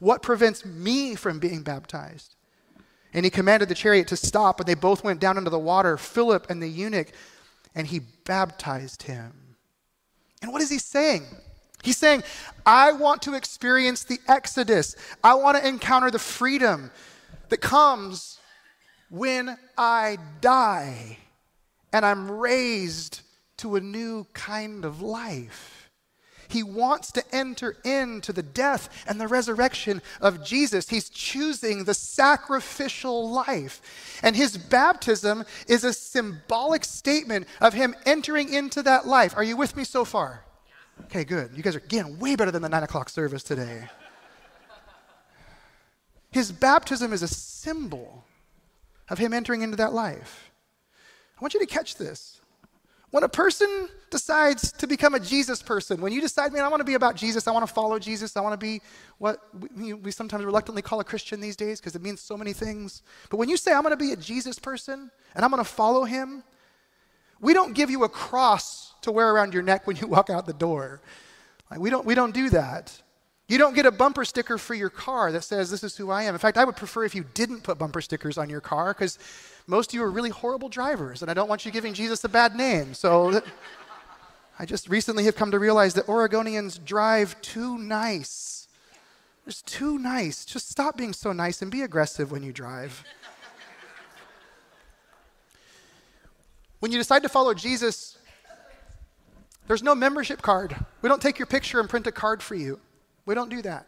What 0.03 0.21
prevents 0.21 0.65
me 0.65 1.15
from 1.15 1.39
being 1.39 1.63
baptized? 1.63 2.35
And 3.13 3.23
he 3.23 3.31
commanded 3.31 3.69
the 3.69 3.73
chariot 3.73 4.09
to 4.09 4.17
stop, 4.17 4.57
but 4.57 4.67
they 4.67 4.73
both 4.73 5.01
went 5.01 5.21
down 5.21 5.37
into 5.37 5.49
the 5.49 5.57
water, 5.57 5.95
Philip 5.95 6.49
and 6.49 6.61
the 6.61 6.67
eunuch, 6.67 7.07
and 7.73 7.87
he 7.87 7.99
baptized 7.99 9.03
him. 9.03 9.55
And 10.41 10.51
what 10.51 10.61
is 10.61 10.69
he 10.69 10.77
saying? 10.77 11.23
He's 11.83 11.95
saying, 11.95 12.23
I 12.65 12.91
want 12.91 13.21
to 13.21 13.33
experience 13.33 14.03
the 14.03 14.19
Exodus. 14.27 14.97
I 15.23 15.35
want 15.35 15.55
to 15.55 15.65
encounter 15.65 16.11
the 16.11 16.19
freedom 16.19 16.91
that 17.47 17.61
comes 17.61 18.39
when 19.09 19.57
I 19.77 20.17
die 20.41 21.17
and 21.93 22.05
I'm 22.05 22.29
raised 22.29 23.21
to 23.57 23.77
a 23.77 23.79
new 23.79 24.27
kind 24.33 24.83
of 24.83 25.01
life. 25.01 25.72
He 26.53 26.63
wants 26.63 27.11
to 27.13 27.23
enter 27.35 27.75
into 27.83 28.31
the 28.31 28.43
death 28.43 29.03
and 29.07 29.19
the 29.19 29.27
resurrection 29.27 30.01
of 30.21 30.45
Jesus. 30.45 30.87
He's 30.87 31.09
choosing 31.09 31.83
the 31.83 31.95
sacrificial 31.95 33.29
life. 33.29 33.81
And 34.21 34.35
his 34.35 34.57
baptism 34.57 35.45
is 35.67 35.83
a 35.83 35.93
symbolic 35.93 36.85
statement 36.85 37.47
of 37.59 37.73
him 37.73 37.95
entering 38.05 38.53
into 38.53 38.83
that 38.83 39.07
life. 39.07 39.35
Are 39.35 39.43
you 39.43 39.57
with 39.57 39.75
me 39.75 39.83
so 39.83 40.05
far? 40.05 40.43
Okay, 41.05 41.23
good. 41.23 41.51
You 41.55 41.63
guys 41.63 41.75
are 41.75 41.79
getting 41.79 42.19
way 42.19 42.35
better 42.35 42.51
than 42.51 42.61
the 42.61 42.69
nine 42.69 42.83
o'clock 42.83 43.09
service 43.09 43.41
today. 43.41 43.89
His 46.31 46.51
baptism 46.51 47.13
is 47.13 47.23
a 47.23 47.27
symbol 47.27 48.25
of 49.09 49.17
Him 49.17 49.33
entering 49.33 49.61
into 49.61 49.77
that 49.77 49.93
life. 49.93 50.51
I 51.37 51.41
want 51.41 51.53
you 51.53 51.59
to 51.59 51.65
catch 51.65 51.95
this. 51.95 52.39
When 53.13 53.23
a 53.23 53.29
person 53.29 53.89
decides 54.09 54.71
to 54.71 54.87
become 54.87 55.13
a 55.13 55.19
Jesus 55.19 55.61
person, 55.61 56.01
when 56.01 56.11
you 56.11 56.19
decide, 56.19 56.51
man, 56.51 56.63
I 56.63 56.67
want 56.67 56.79
to 56.79 56.83
be 56.83 56.95
about 56.95 57.15
Jesus, 57.15 57.47
I 57.47 57.51
want 57.51 57.61
to 57.67 57.71
follow 57.71 57.99
Jesus, 57.99 58.35
I 58.35 58.41
want 58.41 58.59
to 58.59 58.65
be 58.65 58.81
what 59.19 59.39
we, 59.75 59.93
we 59.93 60.09
sometimes 60.09 60.43
reluctantly 60.43 60.81
call 60.81 60.99
a 60.99 61.03
Christian 61.03 61.39
these 61.39 61.55
days 61.55 61.79
because 61.79 61.95
it 61.95 62.01
means 62.01 62.21
so 62.21 62.35
many 62.35 62.53
things. 62.53 63.03
But 63.29 63.37
when 63.37 63.49
you 63.49 63.55
say, 63.55 63.71
I'm 63.71 63.83
going 63.83 63.91
to 63.91 64.03
be 64.03 64.13
a 64.13 64.15
Jesus 64.15 64.57
person 64.57 65.11
and 65.35 65.45
I'm 65.45 65.51
going 65.51 65.63
to 65.63 65.69
follow 65.69 66.05
him, 66.05 66.43
we 67.39 67.53
don't 67.53 67.73
give 67.73 67.91
you 67.91 68.03
a 68.03 68.09
cross 68.09 68.95
to 69.01 69.11
wear 69.11 69.29
around 69.29 69.53
your 69.53 69.61
neck 69.61 69.85
when 69.85 69.95
you 69.97 70.07
walk 70.07 70.31
out 70.31 70.47
the 70.47 70.53
door. 70.53 70.99
Like, 71.69 71.81
we, 71.81 71.91
don't, 71.91 72.07
we 72.07 72.15
don't 72.15 72.33
do 72.33 72.49
that. 72.49 72.99
You 73.49 73.57
don't 73.57 73.75
get 73.75 73.85
a 73.85 73.91
bumper 73.91 74.23
sticker 74.23 74.57
for 74.57 74.73
your 74.73 74.89
car 74.89 75.31
that 75.31 75.43
says, 75.43 75.69
This 75.69 75.83
is 75.83 75.97
who 75.97 76.09
I 76.11 76.23
am. 76.23 76.33
In 76.33 76.39
fact, 76.39 76.57
I 76.57 76.63
would 76.63 76.77
prefer 76.77 77.03
if 77.03 77.13
you 77.13 77.25
didn't 77.33 77.61
put 77.61 77.77
bumper 77.77 78.01
stickers 78.01 78.37
on 78.37 78.49
your 78.49 78.61
car 78.61 78.93
because 78.93 79.19
most 79.67 79.91
of 79.91 79.95
you 79.95 80.03
are 80.03 80.11
really 80.11 80.29
horrible 80.29 80.69
drivers, 80.69 81.21
and 81.21 81.29
I 81.29 81.33
don't 81.33 81.49
want 81.49 81.65
you 81.65 81.71
giving 81.71 81.93
Jesus 81.93 82.23
a 82.23 82.29
bad 82.29 82.55
name. 82.55 82.93
So 82.93 83.41
I 84.57 84.65
just 84.65 84.87
recently 84.87 85.25
have 85.25 85.35
come 85.35 85.51
to 85.51 85.59
realize 85.59 85.93
that 85.95 86.07
Oregonians 86.07 86.83
drive 86.83 87.39
too 87.41 87.77
nice. 87.77 88.67
Just 89.45 89.67
too 89.67 89.99
nice. 89.99 90.45
Just 90.45 90.69
stop 90.69 90.95
being 90.95 91.11
so 91.11 91.33
nice 91.33 91.61
and 91.61 91.69
be 91.69 91.81
aggressive 91.81 92.31
when 92.31 92.43
you 92.43 92.53
drive. 92.53 93.03
when 96.79 96.93
you 96.93 96.97
decide 96.97 97.23
to 97.23 97.29
follow 97.29 97.53
Jesus, 97.53 98.17
there's 99.67 99.83
no 99.83 99.95
membership 99.95 100.41
card. 100.41 100.75
We 101.01 101.09
don't 101.09 101.21
take 101.21 101.39
your 101.39 101.45
picture 101.45 101.81
and 101.81 101.89
print 101.89 102.07
a 102.07 102.11
card 102.11 102.41
for 102.41 102.55
you. 102.55 102.79
We 103.25 103.35
don't 103.35 103.49
do 103.49 103.61
that. 103.61 103.87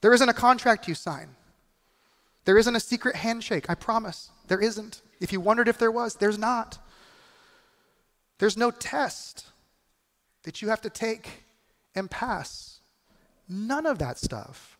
There 0.00 0.12
isn't 0.12 0.28
a 0.28 0.34
contract 0.34 0.88
you 0.88 0.94
sign. 0.94 1.28
There 2.44 2.58
isn't 2.58 2.74
a 2.74 2.80
secret 2.80 3.16
handshake, 3.16 3.66
I 3.68 3.74
promise. 3.74 4.30
There 4.48 4.60
isn't. 4.60 5.00
If 5.20 5.32
you 5.32 5.40
wondered 5.40 5.68
if 5.68 5.78
there 5.78 5.92
was, 5.92 6.16
there's 6.16 6.38
not. 6.38 6.78
There's 8.38 8.56
no 8.56 8.72
test 8.72 9.46
that 10.42 10.60
you 10.60 10.68
have 10.68 10.80
to 10.80 10.90
take 10.90 11.44
and 11.94 12.10
pass. 12.10 12.80
None 13.48 13.86
of 13.86 13.98
that 13.98 14.18
stuff. 14.18 14.76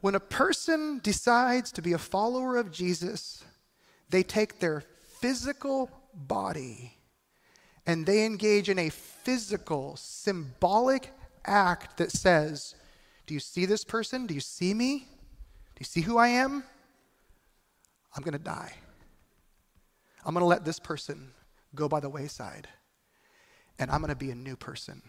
When 0.00 0.14
a 0.14 0.20
person 0.20 1.00
decides 1.02 1.70
to 1.72 1.82
be 1.82 1.92
a 1.92 1.98
follower 1.98 2.56
of 2.56 2.72
Jesus, 2.72 3.44
they 4.08 4.22
take 4.22 4.58
their 4.58 4.82
physical 5.20 5.90
body 6.14 6.94
and 7.86 8.06
they 8.06 8.24
engage 8.24 8.70
in 8.70 8.78
a 8.78 8.88
physical, 8.88 9.96
symbolic 9.96 11.12
act 11.50 11.96
that 11.98 12.12
says, 12.12 12.74
Do 13.26 13.34
you 13.34 13.40
see 13.40 13.66
this 13.66 13.84
person? 13.84 14.26
Do 14.26 14.34
you 14.34 14.40
see 14.40 14.72
me? 14.72 14.98
Do 15.00 15.80
you 15.80 15.86
see 15.86 16.00
who 16.02 16.16
I 16.18 16.28
am? 16.28 16.64
I'm 18.16 18.22
going 18.22 18.32
to 18.32 18.38
die. 18.38 18.72
I'm 20.24 20.34
going 20.34 20.42
to 20.42 20.48
let 20.48 20.64
this 20.64 20.78
person 20.78 21.32
go 21.74 21.88
by 21.88 22.00
the 22.00 22.08
wayside. 22.08 22.68
And 23.78 23.90
I'm 23.90 24.00
going 24.00 24.10
to 24.10 24.16
be 24.16 24.30
a 24.30 24.34
new 24.34 24.56
person. 24.56 25.02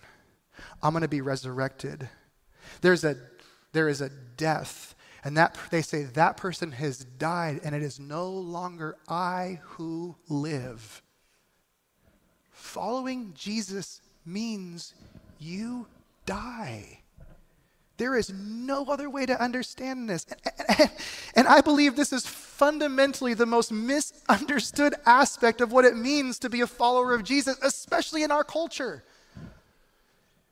I'm 0.81 0.91
going 0.91 1.01
to 1.01 1.07
be 1.07 1.21
resurrected. 1.21 2.07
There's 2.81 3.03
a, 3.03 3.15
there 3.73 3.89
is 3.89 4.01
a 4.01 4.09
death. 4.09 4.95
And 5.23 5.37
that 5.37 5.57
they 5.69 5.81
say 5.81 6.03
that 6.03 6.37
person 6.37 6.71
has 6.71 6.99
died, 6.99 7.61
and 7.63 7.75
it 7.75 7.83
is 7.83 7.99
no 7.99 8.29
longer 8.29 8.97
I 9.07 9.59
who 9.63 10.15
live. 10.29 11.03
Following 12.51 13.33
Jesus 13.35 14.01
means 14.25 14.95
you 15.37 15.85
die. 16.25 16.99
There 17.97 18.15
is 18.15 18.33
no 18.33 18.85
other 18.85 19.11
way 19.11 19.27
to 19.27 19.39
understand 19.39 20.09
this. 20.09 20.25
And, 20.25 20.79
and, 20.79 20.91
and, 21.35 21.47
I 21.47 21.61
believe 21.61 21.95
this 21.95 22.11
is 22.11 22.25
fundamentally 22.25 23.35
the 23.35 23.45
most 23.45 23.71
misunderstood 23.71 24.95
aspect 25.05 25.61
of 25.61 25.71
what 25.71 25.85
it 25.85 25.95
means 25.95 26.39
to 26.39 26.49
be 26.49 26.61
a 26.61 26.67
follower 26.67 27.13
of 27.13 27.23
Jesus, 27.23 27.57
especially 27.61 28.23
in 28.23 28.31
our 28.31 28.43
culture. 28.43 29.03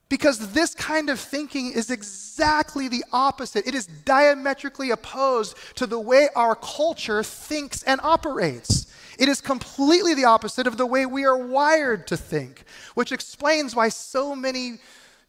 Because 0.09 0.53
this 0.53 0.75
kind 0.75 1.09
of 1.09 1.19
thinking 1.19 1.71
is 1.71 1.89
exactly 1.89 2.87
the 2.87 3.03
opposite. 3.11 3.65
It 3.65 3.73
is 3.73 3.87
diametrically 3.87 4.91
opposed 4.91 5.55
to 5.75 5.87
the 5.87 5.99
way 5.99 6.29
our 6.35 6.55
culture 6.55 7.23
thinks 7.23 7.81
and 7.81 7.99
operates. 8.01 8.93
It 9.17 9.27
is 9.27 9.41
completely 9.41 10.13
the 10.13 10.25
opposite 10.25 10.67
of 10.67 10.77
the 10.77 10.85
way 10.85 11.05
we 11.05 11.25
are 11.25 11.37
wired 11.37 12.07
to 12.07 12.17
think, 12.17 12.63
which 12.93 13.11
explains 13.11 13.75
why 13.75 13.89
so 13.89 14.35
many 14.35 14.77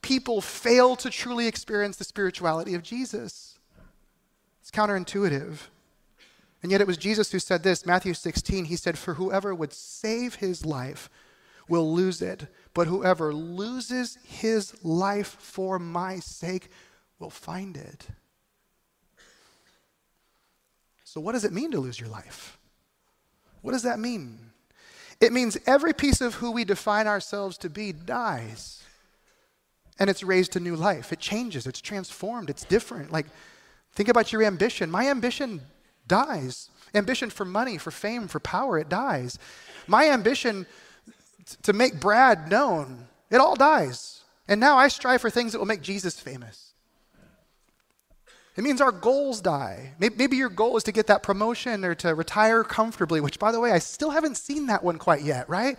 people 0.03 0.41
fail 0.41 0.97
to 0.97 1.11
truly 1.11 1.47
experience 1.47 1.97
the 1.97 2.05
spirituality 2.05 2.75
of 2.75 2.83
Jesus. 2.83 3.59
It's 4.61 4.71
counterintuitive. 4.71 5.69
And 6.63 6.71
yet 6.71 6.81
it 6.81 6.87
was 6.87 6.97
Jesus 6.97 7.33
who 7.33 7.39
said 7.39 7.63
this, 7.63 7.87
Matthew 7.87 8.15
16. 8.15 8.67
He 8.67 8.77
said, 8.77 8.99
For 8.99 9.15
whoever 9.15 9.55
would 9.55 9.73
save 9.73 10.37
his 10.37 10.65
life 10.67 11.09
will 11.69 11.93
lose 11.93 12.21
it, 12.21 12.47
but 12.75 12.87
whoever 12.87 13.33
loses 13.33 14.19
his 14.25 14.75
life 14.85 15.37
for 15.39 15.79
my 15.79 16.19
sake 16.19 16.69
will 17.19 17.31
find 17.31 17.77
it. 17.77 18.09
So, 21.05 21.21
what 21.21 21.33
does 21.33 21.45
it 21.45 21.53
mean 21.53 21.71
to 21.73 21.81
lose 21.81 21.99
your 21.99 22.09
life? 22.09 22.59
What 23.63 23.73
does 23.73 23.83
that 23.83 23.99
mean? 23.99 24.39
It 25.21 25.33
means 25.33 25.59
every 25.67 25.93
piece 25.93 26.21
of 26.21 26.35
who 26.35 26.51
we 26.51 26.65
define 26.65 27.07
ourselves 27.07 27.59
to 27.59 27.71
be 27.71 27.93
dies 27.93 28.80
and 30.01 30.09
it's 30.09 30.25
raised 30.25 30.53
to 30.53 30.61
new 30.61 30.75
life. 30.75 31.13
It 31.13 31.21
changes, 31.21 31.67
it's 31.67 31.81
transformed, 31.81 32.51
it's 32.51 32.65
different. 32.65 33.13
Like, 33.13 33.27
think 33.93 34.09
about 34.09 34.33
your 34.33 34.43
ambition. 34.43 34.91
My 34.91 35.09
ambition 35.09 35.61
dies. 36.09 36.71
Ambition 36.95 37.31
for 37.31 37.45
money, 37.45 37.79
for 37.79 37.91
fame, 37.91 38.27
for 38.27 38.41
power, 38.41 38.79
it 38.79 38.89
dies. 38.89 39.39
My 39.87 40.09
ambition 40.09 40.67
to 41.63 41.73
make 41.73 42.01
Brad 42.01 42.49
known, 42.49 43.07
it 43.31 43.37
all 43.37 43.55
dies. 43.55 44.23
And 44.49 44.59
now 44.59 44.77
I 44.77 44.89
strive 44.89 45.21
for 45.21 45.31
things 45.31 45.53
that 45.53 45.59
will 45.59 45.67
make 45.67 45.83
Jesus 45.83 46.19
famous. 46.19 46.73
It 48.57 48.65
means 48.65 48.81
our 48.81 48.91
goals 48.91 49.41
die. 49.41 49.93
Maybe 49.99 50.37
your 50.37 50.49
goal 50.49 50.77
is 50.77 50.83
to 50.85 50.93
get 50.93 51.07
that 51.07 51.23
promotion 51.23 51.85
or 51.85 51.95
to 51.97 52.15
retire 52.15 52.65
comfortably, 52.65 53.21
which, 53.21 53.39
by 53.39 53.53
the 53.53 53.61
way, 53.61 53.71
I 53.71 53.79
still 53.79 54.11
haven't 54.11 54.37
seen 54.37 54.67
that 54.67 54.83
one 54.83 54.99
quite 54.99 55.23
yet, 55.23 55.49
right? 55.49 55.79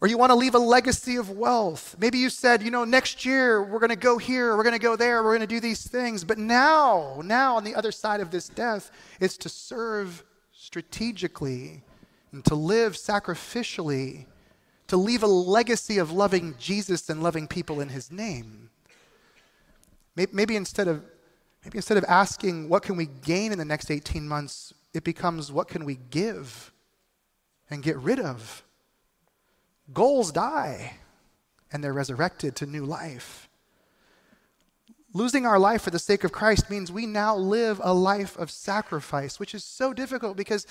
Or 0.00 0.06
you 0.06 0.16
want 0.16 0.30
to 0.30 0.36
leave 0.36 0.54
a 0.54 0.60
legacy 0.60 1.16
of 1.16 1.30
wealth. 1.30 1.96
Maybe 1.98 2.18
you 2.18 2.30
said, 2.30 2.62
you 2.62 2.70
know, 2.70 2.84
next 2.84 3.24
year 3.24 3.62
we're 3.62 3.80
going 3.80 3.90
to 3.90 3.96
go 3.96 4.16
here, 4.16 4.56
we're 4.56 4.62
going 4.62 4.74
to 4.74 4.78
go 4.78 4.94
there, 4.94 5.24
we're 5.24 5.36
going 5.36 5.48
to 5.48 5.54
do 5.54 5.58
these 5.58 5.84
things. 5.84 6.22
But 6.22 6.38
now, 6.38 7.20
now 7.24 7.56
on 7.56 7.64
the 7.64 7.74
other 7.74 7.90
side 7.90 8.20
of 8.20 8.30
this 8.30 8.48
death, 8.48 8.92
it's 9.18 9.36
to 9.38 9.48
serve 9.48 10.24
strategically 10.52 11.82
and 12.30 12.44
to 12.44 12.54
live 12.54 12.92
sacrificially, 12.92 14.26
to 14.86 14.96
leave 14.96 15.24
a 15.24 15.26
legacy 15.26 15.98
of 15.98 16.12
loving 16.12 16.54
Jesus 16.60 17.10
and 17.10 17.20
loving 17.20 17.48
people 17.48 17.80
in 17.80 17.88
his 17.88 18.12
name. 18.12 18.70
Maybe 20.14 20.54
instead 20.54 20.86
of, 20.86 21.02
maybe 21.64 21.78
instead 21.78 21.96
of 21.96 22.04
asking, 22.04 22.68
what 22.68 22.84
can 22.84 22.96
we 22.96 23.06
gain 23.06 23.50
in 23.50 23.58
the 23.58 23.64
next 23.64 23.90
18 23.90 24.28
months, 24.28 24.72
it 24.94 25.02
becomes, 25.02 25.50
what 25.50 25.66
can 25.66 25.84
we 25.84 25.96
give 26.10 26.72
and 27.68 27.82
get 27.82 27.96
rid 27.98 28.20
of? 28.20 28.62
Goals 29.92 30.32
die 30.32 30.98
and 31.72 31.82
they're 31.82 31.92
resurrected 31.92 32.56
to 32.56 32.66
new 32.66 32.84
life. 32.84 33.48
Losing 35.14 35.46
our 35.46 35.58
life 35.58 35.82
for 35.82 35.90
the 35.90 35.98
sake 35.98 36.22
of 36.22 36.32
Christ 36.32 36.70
means 36.70 36.92
we 36.92 37.06
now 37.06 37.34
live 37.34 37.80
a 37.82 37.94
life 37.94 38.36
of 38.36 38.50
sacrifice, 38.50 39.40
which 39.40 39.54
is 39.54 39.64
so 39.64 39.94
difficult 39.94 40.36
because 40.36 40.66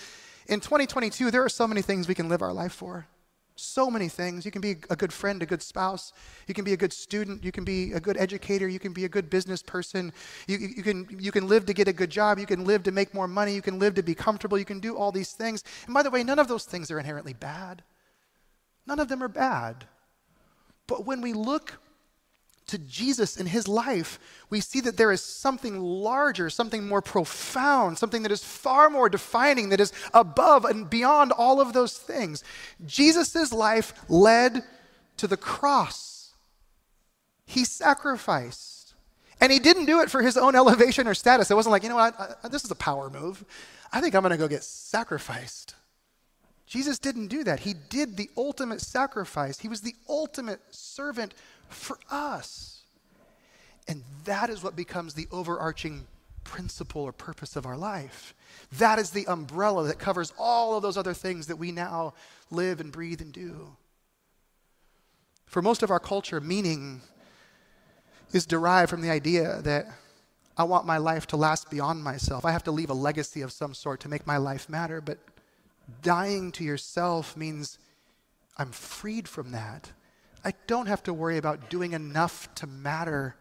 in 0.48 0.60
2022, 0.60 1.32
there 1.32 1.44
are 1.44 1.50
so 1.50 1.68
many 1.68 1.82
things 1.82 2.08
we 2.08 2.16
can 2.16 2.30
live 2.30 2.42
our 2.42 2.54
life 2.54 2.72
for. 2.72 3.08
So 3.56 3.90
many 3.90 4.08
things. 4.08 4.46
You 4.46 4.52
can 4.52 4.62
be 4.62 4.76
a 4.92 4.96
good 4.96 5.12
friend, 5.12 5.42
a 5.42 5.48
good 5.48 5.64
spouse. 5.64 6.14
You 6.46 6.54
can 6.54 6.64
be 6.64 6.74
a 6.74 6.78
good 6.78 6.94
student. 6.94 7.44
You 7.44 7.52
can 7.52 7.64
be 7.64 7.94
a 7.94 8.00
good 8.00 8.16
educator. 8.16 8.68
You 8.68 8.78
can 8.78 8.94
be 8.94 9.06
a 9.06 9.10
good 9.10 9.32
business 9.32 9.64
person. 9.64 10.14
You, 10.48 10.58
you, 10.60 10.84
can, 10.84 11.08
you 11.20 11.32
can 11.32 11.48
live 11.48 11.66
to 11.66 11.74
get 11.74 11.88
a 11.88 11.94
good 11.94 12.12
job. 12.12 12.38
You 12.38 12.46
can 12.46 12.66
live 12.66 12.84
to 12.84 12.92
make 12.92 13.16
more 13.16 13.28
money. 13.28 13.56
You 13.56 13.64
can 13.64 13.80
live 13.80 13.96
to 13.96 14.04
be 14.04 14.14
comfortable. 14.14 14.60
You 14.60 14.66
can 14.66 14.80
do 14.80 14.96
all 14.96 15.12
these 15.12 15.32
things. 15.32 15.64
And 15.86 15.94
by 15.96 16.04
the 16.04 16.12
way, 16.12 16.24
none 16.24 16.38
of 16.38 16.48
those 16.48 16.66
things 16.66 16.92
are 16.92 17.00
inherently 17.00 17.34
bad. 17.34 17.82
None 18.88 19.00
of 19.00 19.10
them 19.10 19.22
are 19.22 19.28
bad. 19.28 19.86
But 20.88 21.06
when 21.06 21.22
we 21.22 21.34
look 21.34 21.80
to 22.68 22.78
Jesus 22.78 23.38
in 23.38 23.46
his 23.46 23.68
life, 23.68 24.20
we 24.50 24.60
see 24.60 24.82
that 24.82 24.98
there 24.98 25.12
is 25.12 25.22
something 25.22 25.80
larger, 25.80 26.50
something 26.50 26.88
more 26.88 27.02
profound, 27.02 27.98
something 27.98 28.24
that 28.24 28.32
is 28.32 28.44
far 28.44 28.90
more 28.90 29.10
defining, 29.10 29.70
that 29.70 29.80
is 29.80 29.94
above 30.14 30.66
and 30.66 30.90
beyond 30.90 31.32
all 31.32 31.62
of 31.62 31.74
those 31.74 31.98
things. 31.98 32.44
Jesus' 32.86 33.54
life 33.54 33.94
led 34.10 34.64
to 35.18 35.28
the 35.28 35.38
cross. 35.38 36.34
He 37.46 37.64
sacrificed. 37.64 38.94
And 39.40 39.52
he 39.52 39.60
didn't 39.60 39.86
do 39.86 40.02
it 40.02 40.12
for 40.12 40.22
his 40.22 40.36
own 40.36 40.56
elevation 40.56 41.08
or 41.08 41.14
status. 41.14 41.50
It 41.50 41.56
wasn't 41.56 41.72
like, 41.72 41.84
you 41.84 41.90
know 41.90 41.96
what, 41.96 42.20
I, 42.20 42.34
I, 42.44 42.48
this 42.50 42.66
is 42.66 42.72
a 42.72 42.76
power 42.76 43.10
move. 43.10 43.46
I 43.94 44.02
think 44.02 44.14
I'm 44.14 44.22
going 44.22 44.32
to 44.32 44.38
go 44.38 44.48
get 44.48 44.64
sacrificed. 44.64 45.76
Jesus 46.68 47.00
didn't 47.00 47.28
do 47.28 47.44
that. 47.46 47.62
He 47.62 47.74
did 47.74 48.18
the 48.18 48.30
ultimate 48.38 48.82
sacrifice, 48.82 49.60
He 49.60 49.70
was 49.70 49.82
the 49.82 49.96
ultimate 50.08 50.62
servant 50.70 51.34
for 51.70 51.98
us. 52.12 52.84
And 53.88 54.04
that 54.26 54.50
is 54.50 54.62
what 54.62 54.76
becomes 54.76 55.14
the 55.14 55.28
overarching 55.32 56.06
principle 56.44 57.04
or 57.04 57.14
purpose 57.14 57.56
of 57.56 57.66
our 57.66 57.78
life. 57.78 58.34
That 58.80 59.00
is 59.00 59.12
the 59.12 59.28
umbrella 59.28 59.88
that 59.88 59.98
covers 59.98 60.34
all 60.38 60.76
of 60.76 60.82
those 60.82 60.98
other 60.98 61.14
things 61.14 61.48
that 61.48 61.56
we 61.56 61.72
now 61.72 62.14
live 62.52 62.82
and 62.82 62.92
breathe 62.92 63.22
and 63.22 63.32
do. 63.32 63.76
For 65.46 65.62
most 65.62 65.84
of 65.84 65.92
our 65.92 66.00
culture, 66.00 66.42
meaning 66.42 67.02
is 68.34 68.46
derived 68.46 68.90
from 68.90 69.02
the 69.02 69.10
idea 69.10 69.62
that 69.62 69.88
I 70.58 70.64
want 70.64 70.86
my 70.86 70.98
life 70.98 71.28
to 71.28 71.38
last 71.38 71.70
beyond 71.70 72.04
myself. 72.04 72.44
I 72.44 72.52
have 72.52 72.64
to 72.64 72.72
leave 72.72 72.90
a 72.90 72.94
legacy 72.94 73.42
of 73.42 73.54
some 73.54 73.74
sort 73.74 74.02
to 74.02 74.10
make 74.10 74.28
my 74.28 74.38
life 74.38 74.68
matter. 74.68 75.00
But 75.00 75.20
dying 76.02 76.52
to 76.54 76.64
yourself 76.64 77.36
means 77.38 77.78
I'm 78.58 78.72
freed 78.72 79.28
from 79.28 79.52
that. 79.52 79.92
I 80.44 80.54
don't 80.68 80.88
have 80.88 81.04
to 81.04 81.14
worry 81.14 81.38
about 81.38 81.70
doing 81.70 81.94
enough 81.94 82.54
to 82.56 82.68
matter 82.68 83.36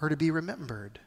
or 0.00 0.08
to 0.08 0.16
be 0.16 0.30
remembered. 0.30 1.00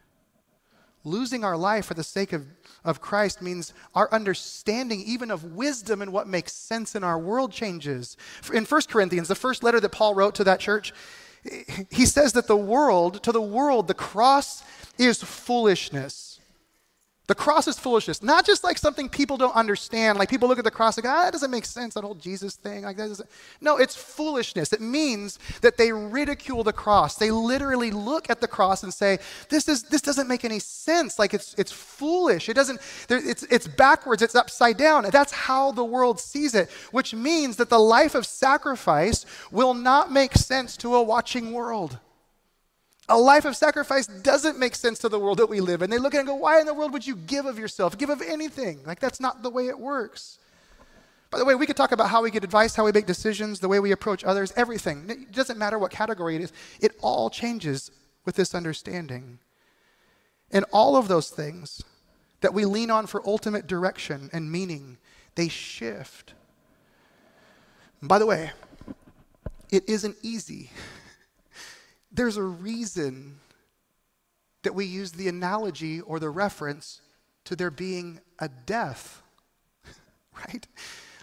Losing 1.06 1.44
our 1.44 1.58
life 1.58 1.86
for 1.88 1.96
the 1.96 2.04
sake 2.04 2.32
of, 2.32 2.46
of 2.86 3.02
Christ 3.02 3.42
means 3.42 3.74
our 3.94 4.10
understanding, 4.12 5.02
even 5.02 5.32
of 5.32 5.56
wisdom 5.56 6.02
and 6.02 6.14
what 6.14 6.28
makes 6.28 6.54
sense 6.54 6.96
in 6.96 7.04
our 7.04 7.20
world, 7.20 7.52
changes. 7.52 8.16
In 8.54 8.64
1 8.64 8.82
Corinthians, 8.88 9.28
the 9.28 9.36
first 9.36 9.64
letter 9.64 9.82
that 9.82 9.92
Paul 9.92 10.16
wrote 10.16 10.36
to 10.36 10.46
that 10.46 10.62
church, 10.62 10.94
he 11.92 12.06
says 12.06 12.34
that 12.34 12.48
the 12.48 12.56
world, 12.56 13.22
to 13.24 13.34
the 13.34 13.42
world, 13.42 13.88
the 13.88 13.94
cross 13.94 14.64
is 14.98 15.22
foolishness. 15.22 16.33
The 17.28 17.36
cross 17.36 17.70
is 17.70 17.80
foolishness, 17.80 18.22
not 18.22 18.46
just 18.46 18.66
like 18.66 18.78
something 18.78 19.08
people 19.08 19.38
don't 19.38 19.56
understand. 19.56 20.20
Like 20.20 20.30
people 20.30 20.50
look 20.50 20.58
at 20.58 20.66
the 20.66 20.72
cross 20.72 21.00
go, 21.00 21.08
ah, 21.08 21.24
that 21.24 21.32
doesn't 21.32 21.52
make 21.52 21.64
sense, 21.64 21.94
that 21.94 22.04
whole 22.04 22.16
Jesus 22.16 22.56
thing. 22.56 22.84
Like 22.84 22.98
that 22.98 23.08
doesn't. 23.08 23.30
No, 23.62 23.78
it's 23.78 23.96
foolishness. 23.96 24.74
It 24.74 24.82
means 24.82 25.40
that 25.62 25.78
they 25.78 25.94
ridicule 25.94 26.66
the 26.66 26.74
cross. 26.74 27.16
They 27.16 27.32
literally 27.32 27.92
look 27.92 28.30
at 28.30 28.42
the 28.42 28.48
cross 28.48 28.84
and 28.84 28.94
say, 28.94 29.20
this, 29.48 29.70
is, 29.70 29.84
this 29.84 30.02
doesn't 30.02 30.28
make 30.28 30.44
any 30.44 30.60
sense. 30.60 31.18
Like 31.18 31.34
it's, 31.34 31.56
it's 31.58 31.72
foolish. 31.72 32.50
It 32.50 32.56
doesn't, 32.56 32.82
it's, 33.10 33.44
it's 33.44 33.70
backwards, 33.70 34.22
it's 34.22 34.36
upside 34.36 34.76
down. 34.76 35.06
That's 35.10 35.32
how 35.32 35.72
the 35.72 35.86
world 35.86 36.20
sees 36.20 36.54
it, 36.54 36.70
which 36.92 37.14
means 37.14 37.56
that 37.56 37.70
the 37.70 37.80
life 37.80 38.16
of 38.16 38.26
sacrifice 38.26 39.26
will 39.50 39.74
not 39.74 40.12
make 40.12 40.34
sense 40.34 40.76
to 40.78 40.96
a 40.96 41.02
watching 41.02 41.54
world. 41.54 42.00
A 43.10 43.18
life 43.18 43.44
of 43.46 43.56
sacrifice 43.56 44.08
doesn't 44.08 44.58
make 44.58 44.76
sense 44.76 45.00
to 45.00 45.10
the 45.10 45.20
world 45.20 45.40
that 45.40 45.50
we 45.50 45.60
live 45.60 45.82
in. 45.82 45.90
They 45.90 45.98
look 45.98 46.14
at 46.14 46.18
it 46.18 46.22
and 46.22 46.28
go, 46.30 46.36
Why 46.36 46.60
in 46.60 46.66
the 46.66 46.74
world 46.74 46.94
would 46.94 47.06
you 47.06 47.16
give 47.16 47.46
of 47.46 47.60
yourself? 47.60 47.98
Give 47.98 48.10
of 48.10 48.22
anything. 48.22 48.82
Like, 48.86 49.00
that's 49.00 49.20
not 49.20 49.44
the 49.44 49.50
way 49.50 49.68
it 49.68 49.78
works. 49.78 50.40
By 51.30 51.40
the 51.40 51.46
way, 51.46 51.56
we 51.56 51.66
could 51.66 51.76
talk 51.76 51.92
about 51.92 52.10
how 52.10 52.22
we 52.22 52.30
get 52.30 52.44
advice, 52.44 52.76
how 52.76 52.86
we 52.86 52.92
make 52.92 53.08
decisions, 53.08 53.60
the 53.60 53.68
way 53.68 53.80
we 53.80 53.92
approach 53.92 54.24
others, 54.24 54.54
everything. 54.56 55.10
It 55.10 55.32
doesn't 55.32 55.58
matter 55.58 55.80
what 55.80 55.92
category 55.92 56.36
it 56.36 56.42
is, 56.42 56.54
it 56.80 56.96
all 57.02 57.30
changes 57.30 57.92
with 58.24 58.36
this 58.36 58.54
understanding. 58.54 59.40
And 60.52 60.64
all 60.72 60.96
of 60.96 61.08
those 61.08 61.32
things 61.32 61.82
that 62.42 62.54
we 62.54 62.66
lean 62.66 62.92
on 62.92 63.08
for 63.08 63.28
ultimate 63.28 63.66
direction 63.66 64.30
and 64.32 64.52
meaning, 64.52 64.98
they 65.36 65.48
shift. 65.48 66.34
by 68.02 68.20
the 68.20 68.28
way, 68.28 68.52
it 69.72 69.90
isn't 69.90 70.18
easy. 70.22 70.70
There's 72.14 72.38
a 72.38 72.44
reason 72.44 73.40
that 74.64 74.76
we 74.76 74.86
use 74.86 75.12
the 75.12 75.28
analogy 75.28 76.02
or 76.02 76.20
the 76.20 76.30
reference 76.30 77.02
to 77.46 77.56
there 77.56 77.72
being 77.72 78.20
a 78.40 78.48
death, 78.48 79.22
right? 80.48 80.66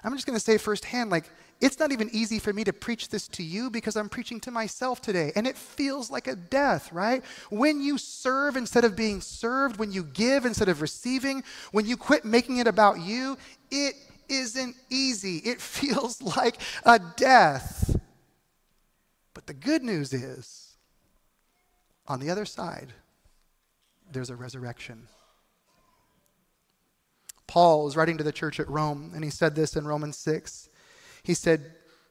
I'm 0.05 0.15
just 0.15 0.27
going 0.27 0.37
to 0.37 0.45
say 0.45 0.59
firsthand, 0.59 1.11
like, 1.11 1.31
it's 1.61 1.79
not 1.79 1.93
even 1.93 2.09
easy 2.13 2.39
for 2.39 2.53
me 2.53 2.65
to 2.65 2.73
preach 2.73 3.09
this 3.11 3.29
to 3.29 3.43
you 3.43 3.71
because 3.71 3.95
I'm 3.95 4.09
preaching 4.09 4.41
to 4.41 4.51
myself 4.51 5.03
today. 5.03 5.31
And 5.37 5.47
it 5.47 5.59
feels 5.59 6.11
like 6.11 6.27
a 6.27 6.35
death, 6.35 6.91
right? 6.91 7.23
When 7.51 7.83
you 7.83 7.99
serve 7.99 8.57
instead 8.57 8.85
of 8.85 8.97
being 8.97 9.21
served, 9.21 9.79
when 9.79 9.93
you 9.93 10.05
give 10.05 10.47
instead 10.47 10.71
of 10.71 10.81
receiving, 10.81 11.45
when 11.73 11.87
you 11.87 11.99
quit 11.99 12.25
making 12.25 12.59
it 12.59 12.67
about 12.67 13.01
you, 13.01 13.37
it 13.71 13.95
isn't 14.29 14.75
easy. 14.89 15.39
It 15.39 15.61
feels 15.61 16.23
like 16.23 16.61
a 16.85 16.99
death. 16.99 17.97
But 19.35 19.47
the 19.47 19.55
good 19.55 19.83
news 19.83 20.15
is, 20.15 20.70
on 22.11 22.19
the 22.19 22.29
other 22.29 22.45
side, 22.45 22.93
there's 24.11 24.31
a 24.31 24.37
resurrection. 24.37 25.07
Paul 27.47 27.87
is 27.87 27.97
writing 27.97 28.19
to 28.19 28.25
the 28.25 28.33
church 28.33 28.59
at 28.59 28.69
Rome, 28.69 29.13
and 29.15 29.23
he 29.23 29.31
said 29.31 29.55
this 29.55 29.77
in 29.77 29.87
Romans 29.87 30.17
6. 30.19 30.69
He 31.23 31.35
said, 31.35 31.71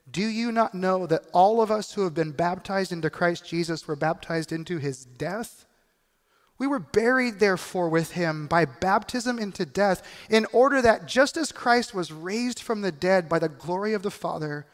Do 0.10 0.26
you 0.26 0.54
not 0.54 0.74
know 0.74 1.06
that 1.06 1.26
all 1.34 1.62
of 1.62 1.70
us 1.70 1.94
who 1.94 2.06
have 2.06 2.14
been 2.14 2.32
baptized 2.32 2.94
into 2.94 3.10
Christ 3.10 3.46
Jesus 3.46 3.90
were 3.90 3.98
baptized 3.98 4.54
into 4.54 4.78
his 4.78 5.04
death? 5.04 5.66
We 6.58 6.66
were 6.66 6.80
buried, 6.80 7.40
therefore, 7.40 7.90
with 7.90 8.14
him 8.14 8.48
by 8.48 8.64
baptism 8.64 9.38
into 9.38 9.66
death, 9.66 10.02
in 10.30 10.46
order 10.54 10.82
that 10.82 11.08
just 11.08 11.36
as 11.36 11.52
Christ 11.52 11.94
was 11.94 12.14
raised 12.14 12.62
from 12.62 12.80
the 12.80 12.92
dead 12.94 13.28
by 13.28 13.40
the 13.40 13.50
glory 13.50 13.94
of 13.94 14.04
the 14.04 14.12
Father, 14.12 14.66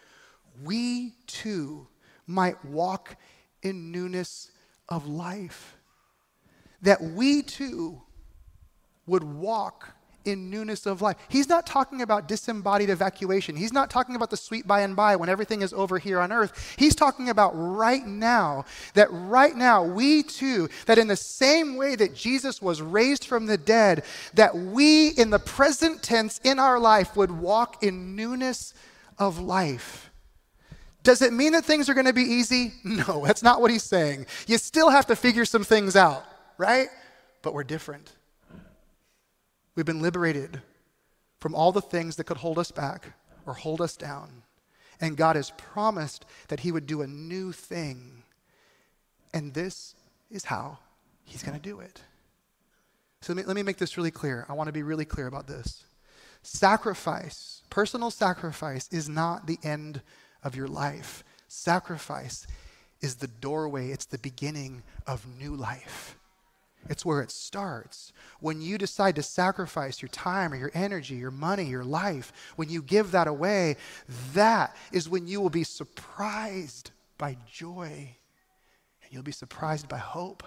we 0.63 1.13
too 1.25 1.88
might 2.27 2.63
walk 2.63 3.17
in 3.63 3.91
newness 3.91 4.51
of 4.89 5.08
life. 5.08 5.78
That 6.82 7.02
we 7.02 7.41
too 7.41 8.02
would 9.06 9.24
walk 9.24 9.95
in 10.26 10.50
newness 10.50 10.86
of 10.86 11.02
life. 11.02 11.17
He's 11.30 11.48
not 11.48 11.65
talking 11.65 12.02
about 12.02 12.28
disembodied 12.28 12.89
evacuation. 12.89 13.56
He's 13.56 13.74
not 13.74 13.89
talking 13.89 14.15
about 14.15 14.32
the 14.32 14.38
sweet 14.38 14.67
by 14.67 14.82
and 14.82 14.95
by 14.95 15.15
when 15.15 15.30
everything 15.30 15.62
is 15.62 15.71
over 15.71 16.00
here 16.00 16.19
on 16.19 16.32
earth. 16.32 16.76
He's 16.78 16.95
talking 16.95 17.30
about 17.30 17.52
right 17.52 18.06
now, 18.06 18.65
that 18.95 19.08
right 19.12 19.56
now 19.56 19.84
we 19.84 20.24
too, 20.24 20.69
that 20.88 20.98
in 20.98 21.08
the 21.08 21.15
same 21.15 21.78
way 21.78 21.95
that 21.95 22.15
Jesus 22.15 22.62
was 22.62 22.82
raised 22.82 23.26
from 23.26 23.45
the 23.45 23.58
dead, 23.58 24.04
that 24.34 24.56
we 24.56 25.10
in 25.10 25.30
the 25.30 25.39
present 25.39 26.02
tense 26.02 26.39
in 26.43 26.60
our 26.60 26.80
life 26.80 27.15
would 27.15 27.32
walk 27.32 27.84
in 27.84 28.15
newness 28.15 28.74
of 29.17 29.39
life. 29.39 30.10
Does 31.05 31.21
it 31.21 31.31
mean 31.31 31.53
that 31.53 31.63
things 31.63 31.87
are 31.87 31.93
going 31.93 32.07
to 32.07 32.13
be 32.13 32.23
easy? 32.23 32.73
No, 32.83 33.23
that's 33.25 33.43
not 33.43 33.61
what 33.61 33.71
he's 33.71 33.83
saying. 33.83 34.25
You 34.47 34.57
still 34.57 34.89
have 34.89 35.05
to 35.05 35.15
figure 35.15 35.45
some 35.45 35.63
things 35.63 35.95
out, 35.95 36.25
right? 36.57 36.89
But 37.43 37.53
we're 37.53 37.63
different. 37.63 38.11
We've 39.75 39.85
been 39.85 40.01
liberated 40.01 40.61
from 41.39 41.53
all 41.53 41.71
the 41.71 41.81
things 41.81 42.15
that 42.15 42.25
could 42.25 42.37
hold 42.37 42.57
us 42.57 42.71
back 42.71 43.13
or 43.45 43.53
hold 43.53 43.81
us 43.81 43.95
down. 43.95 44.41
And 44.99 45.15
God 45.15 45.35
has 45.35 45.51
promised 45.51 46.25
that 46.47 46.61
He 46.61 46.71
would 46.71 46.87
do 46.87 47.01
a 47.01 47.07
new 47.07 47.51
thing. 47.51 48.23
And 49.31 49.53
this 49.53 49.93
is 50.31 50.45
how 50.45 50.79
He's 51.23 51.43
going 51.43 51.57
to 51.57 51.61
do 51.61 51.81
it. 51.81 52.01
So 53.21 53.33
let 53.33 53.37
me, 53.37 53.47
let 53.47 53.55
me 53.55 53.63
make 53.63 53.77
this 53.77 53.95
really 53.95 54.11
clear. 54.11 54.45
I 54.49 54.53
want 54.53 54.69
to 54.69 54.73
be 54.73 54.83
really 54.83 55.05
clear 55.05 55.27
about 55.27 55.45
this. 55.45 55.83
Sacrifice, 56.41 57.61
personal 57.69 58.09
sacrifice, 58.09 58.87
is 58.91 59.07
not 59.07 59.45
the 59.45 59.59
end 59.61 60.01
of 60.45 60.55
your 60.55 60.69
life. 60.69 61.25
Sacrifice 61.49 62.47
is 63.01 63.15
the 63.15 63.27
doorway, 63.27 63.89
it's 63.89 64.05
the 64.05 64.17
beginning 64.17 64.84
of 65.05 65.27
new 65.38 65.53
life. 65.55 66.17
It's 66.88 67.03
where 67.03 67.21
it 67.21 67.31
starts. 67.31 68.13
When 68.39 68.62
you 68.62 68.77
decide 68.77 69.15
to 69.15 69.23
sacrifice 69.23 70.01
your 70.01 70.10
time 70.10 70.53
or 70.53 70.55
your 70.55 70.71
energy, 70.73 71.15
your 71.15 71.31
money, 71.31 71.65
your 71.65 71.84
life, 71.84 72.31
when 72.55 72.69
you 72.69 72.84
give 72.84 73.12
that 73.12 73.27
away, 73.27 73.77
that 74.34 74.75
is 74.91 75.10
when 75.10 75.27
you 75.27 75.41
will 75.41 75.49
be 75.49 75.63
surprised 75.63 76.91
by 77.17 77.38
joy. 77.51 78.15
And 79.03 79.12
you'll 79.12 79.23
be 79.23 79.31
surprised 79.31 79.89
by 79.89 79.97
hope. 79.97 80.43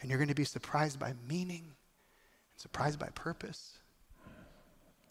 And 0.00 0.08
you're 0.08 0.18
going 0.18 0.28
to 0.28 0.34
be 0.34 0.44
surprised 0.44 0.98
by 0.98 1.12
meaning 1.28 1.64
and 1.64 2.60
surprised 2.60 2.98
by 2.98 3.08
purpose. 3.08 3.76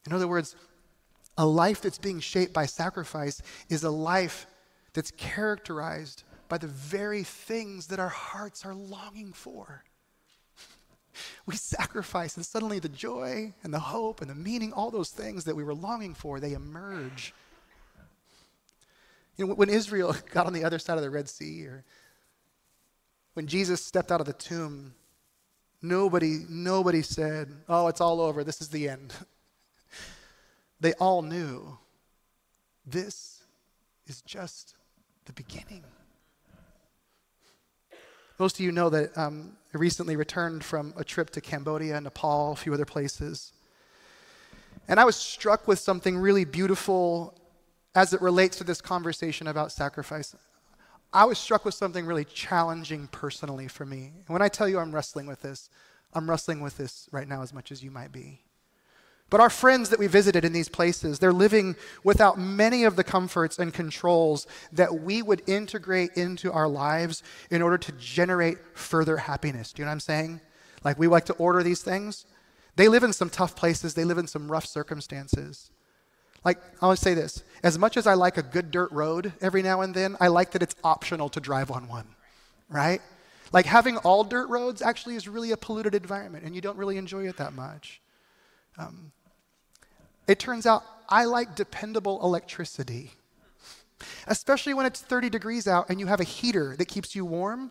In 0.08 0.14
other 0.14 0.28
words, 0.28 0.56
a 1.38 1.46
life 1.46 1.82
that's 1.82 1.98
being 1.98 2.20
shaped 2.20 2.54
by 2.54 2.65
sacrifice 2.65 3.41
is 3.70 3.84
a 3.84 3.89
life 3.89 4.46
that's 4.94 5.12
characterized 5.12 6.24
by 6.50 6.58
the 6.58 6.67
very 6.67 7.24
things 7.24 7.88
that 7.88 8.00
our 8.00 8.10
hearts 8.10 8.65
are 8.65 8.76
longing 8.76 9.34
for. 9.34 9.84
We 11.46 11.58
sacrifice, 11.58 12.38
and 12.38 12.46
suddenly 12.46 12.80
the 12.80 12.88
joy 12.88 13.54
and 13.63 13.74
the 13.74 13.80
hope 13.80 14.22
and 14.22 14.30
the 14.30 14.36
meaning, 14.36 14.72
all 14.72 14.91
those 14.91 15.10
things 15.10 15.44
that 15.44 15.58
we 15.58 15.63
were 15.63 15.74
longing 15.74 16.13
for, 16.13 16.39
they 16.39 16.54
emerge. 16.54 17.34
You 19.36 19.48
know, 19.48 19.56
when 19.56 19.70
Israel 19.70 20.15
got 20.32 20.46
on 20.46 20.54
the 20.54 20.63
other 20.63 20.80
side 20.80 20.98
of 20.98 21.04
the 21.04 21.10
Red 21.10 21.28
Sea, 21.28 21.65
or 21.65 21.84
when 23.34 23.48
Jesus 23.48 23.84
stepped 23.84 24.12
out 24.12 24.22
of 24.22 24.26
the 24.26 24.34
tomb, 24.34 24.94
nobody, 25.82 26.46
nobody 26.48 27.02
said, 27.02 27.50
Oh, 27.67 27.88
it's 27.88 28.02
all 28.02 28.22
over. 28.22 28.44
This 28.44 28.62
is 28.62 28.70
the 28.70 28.88
end. 28.88 29.13
They 30.82 30.94
all 30.94 31.22
knew 31.22 31.78
this 32.86 33.44
is 34.08 34.22
just 34.24 34.76
the 35.26 35.34
beginning. 35.34 35.84
Most 38.39 38.56
of 38.56 38.65
you 38.65 38.72
know 38.72 38.89
that 38.89 39.15
um, 39.15 39.56
I 39.74 39.78
recently 39.78 40.15
returned 40.15 40.63
from 40.63 40.96
a 40.98 41.04
trip 41.04 41.30
to 41.32 41.41
Cambodia, 41.41 42.02
Nepal, 42.02 42.54
a 42.54 42.56
few 42.56 42.74
other 42.74 42.86
places. 42.86 43.54
And 44.88 45.00
I 45.00 45.06
was 45.06 45.15
struck 45.15 45.67
with 45.67 45.78
something 45.78 46.17
really 46.17 46.46
beautiful 46.46 47.38
as 47.94 48.13
it 48.13 48.22
relates 48.22 48.58
to 48.58 48.63
this 48.63 48.82
conversation 48.82 49.46
about 49.46 49.72
sacrifice. 49.72 50.36
I 51.13 51.26
was 51.26 51.38
struck 51.38 51.63
with 51.63 51.76
something 51.76 52.08
really 52.08 52.26
challenging 52.26 53.08
personally 53.12 53.67
for 53.67 53.86
me. 53.86 54.13
And 54.26 54.30
when 54.30 54.41
I 54.41 54.48
tell 54.48 54.67
you 54.67 54.80
I'm 54.80 54.96
wrestling 54.96 55.28
with 55.28 55.44
this, 55.44 55.70
I'm 56.13 56.28
wrestling 56.28 56.62
with 56.62 56.78
this 56.78 57.08
right 57.12 57.28
now 57.28 57.44
as 57.44 57.54
much 57.54 57.72
as 57.72 57.84
you 57.84 57.91
might 57.91 58.12
be. 58.12 58.41
But 59.32 59.39
our 59.39 59.50
friends 59.50 59.89
that 59.89 59.98
we 59.98 60.08
visited 60.08 60.44
in 60.44 60.52
these 60.52 60.67
places, 60.67 61.17
they're 61.17 61.32
living 61.32 61.78
without 62.04 62.38
many 62.38 62.84
of 62.84 62.98
the 62.98 63.04
comforts 63.04 63.58
and 63.58 63.74
controls 63.74 64.46
that 64.74 64.94
we 65.02 65.22
would 65.22 65.41
integrate 65.48 66.12
into 66.15 66.52
our 66.52 66.67
lives 66.67 67.24
in 67.50 67.62
order 67.62 67.78
to 67.78 67.94
generate 67.94 68.58
further 68.74 69.15
happiness. 69.17 69.72
Do 69.72 69.82
you 69.82 69.86
know 69.86 69.89
what 69.89 69.94
I'm 69.94 70.00
saying? 70.02 70.41
Like 70.84 71.00
we 71.00 71.08
like 71.08 71.26
to 71.26 71.34
order 71.34 71.63
these 71.63 71.82
things. 71.82 72.26
They 72.76 72.89
live 72.89 73.04
in 73.04 73.13
some 73.13 73.30
tough 73.30 73.56
places, 73.56 73.94
they 73.94 74.04
live 74.04 74.17
in 74.17 74.28
some 74.28 74.52
rough 74.52 74.65
circumstances. 74.65 75.72
Like, 76.44 76.58
I 76.82 76.89
to 76.89 76.98
say 76.98 77.13
this 77.13 77.44
as 77.63 77.78
much 77.78 77.96
as 77.96 78.08
I 78.08 78.15
like 78.15 78.38
a 78.38 78.44
good 78.44 78.70
dirt 78.70 78.91
road 78.91 79.32
every 79.39 79.62
now 79.62 79.82
and 79.82 79.94
then, 79.94 80.17
I 80.20 80.28
like 80.28 80.52
that 80.52 80.63
it's 80.63 80.76
optional 80.84 81.30
to 81.30 81.39
drive 81.39 81.72
on 81.72 81.88
one, 81.88 82.08
right? 82.67 83.00
Like, 83.54 83.67
having 83.67 83.98
all 83.98 84.24
dirt 84.24 84.50
roads 84.50 84.82
actually 84.82 85.15
is 85.15 85.28
really 85.28 85.52
a 85.52 85.58
polluted 85.58 85.94
environment, 85.94 86.44
and 86.44 86.56
you 86.56 86.62
don't 86.62 86.78
really 86.78 86.98
enjoy 86.98 87.28
it 87.28 87.38
that 87.38 87.54
much. 87.54 88.02
Um, 88.78 89.12
it 90.32 90.39
turns 90.39 90.65
out 90.65 90.86
I 91.10 91.26
like 91.26 91.56
dependable 91.56 92.24
electricity, 92.24 93.12
especially 94.28 94.74
when 94.74 94.86
it's 94.86 95.02
30 95.02 95.30
degrees 95.30 95.67
out 95.67 95.89
and 95.89 96.00
you 96.00 96.06
have 96.06 96.22
a 96.22 96.24
heater 96.24 96.74
that 96.78 96.88
keeps 96.88 97.13
you 97.13 97.26
warm. 97.26 97.70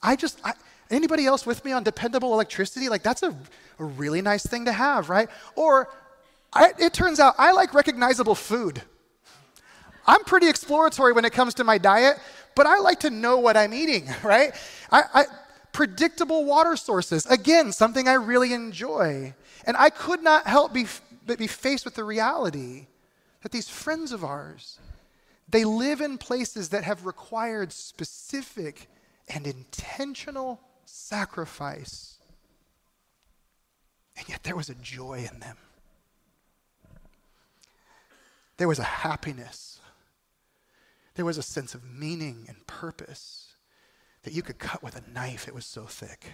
I 0.00 0.14
just, 0.14 0.38
I, 0.44 0.52
anybody 0.88 1.26
else 1.26 1.44
with 1.44 1.64
me 1.64 1.72
on 1.72 1.82
dependable 1.82 2.32
electricity? 2.32 2.88
Like, 2.88 3.02
that's 3.02 3.24
a, 3.24 3.36
a 3.80 3.84
really 3.84 4.22
nice 4.22 4.46
thing 4.46 4.66
to 4.66 4.72
have, 4.72 5.10
right? 5.10 5.28
Or 5.56 5.88
I, 6.52 6.74
it 6.78 6.94
turns 6.94 7.18
out 7.18 7.34
I 7.38 7.50
like 7.50 7.74
recognizable 7.74 8.36
food. 8.36 8.82
I'm 10.06 10.22
pretty 10.22 10.48
exploratory 10.48 11.12
when 11.12 11.24
it 11.24 11.32
comes 11.32 11.54
to 11.54 11.64
my 11.64 11.76
diet, 11.76 12.18
but 12.54 12.68
I 12.68 12.78
like 12.78 13.00
to 13.00 13.10
know 13.10 13.38
what 13.38 13.56
I'm 13.56 13.74
eating, 13.74 14.06
right? 14.22 14.52
I, 14.92 15.02
I, 15.12 15.24
predictable 15.72 16.44
water 16.44 16.76
sources, 16.76 17.26
again, 17.26 17.72
something 17.72 18.06
I 18.06 18.14
really 18.14 18.52
enjoy. 18.52 19.34
And 19.66 19.76
I 19.76 19.90
could 19.90 20.22
not 20.22 20.46
help 20.46 20.72
be, 20.72 20.86
be 21.26 21.46
faced 21.46 21.84
with 21.84 21.94
the 21.94 22.04
reality 22.04 22.86
that 23.42 23.52
these 23.52 23.68
friends 23.68 24.12
of 24.12 24.24
ours, 24.24 24.78
they 25.48 25.64
live 25.64 26.00
in 26.00 26.18
places 26.18 26.68
that 26.70 26.84
have 26.84 27.06
required 27.06 27.72
specific 27.72 28.88
and 29.28 29.46
intentional 29.46 30.60
sacrifice. 30.84 32.18
And 34.16 34.28
yet 34.28 34.44
there 34.44 34.56
was 34.56 34.68
a 34.68 34.74
joy 34.74 35.28
in 35.30 35.40
them. 35.40 35.56
There 38.56 38.68
was 38.68 38.78
a 38.78 38.84
happiness. 38.84 39.80
There 41.14 41.24
was 41.24 41.38
a 41.38 41.42
sense 41.42 41.74
of 41.74 41.84
meaning 41.84 42.46
and 42.48 42.66
purpose 42.66 43.54
that 44.22 44.32
you 44.32 44.42
could 44.42 44.58
cut 44.58 44.82
with 44.82 44.96
a 44.96 45.10
knife, 45.10 45.46
it 45.46 45.54
was 45.54 45.66
so 45.66 45.84
thick. 45.84 46.32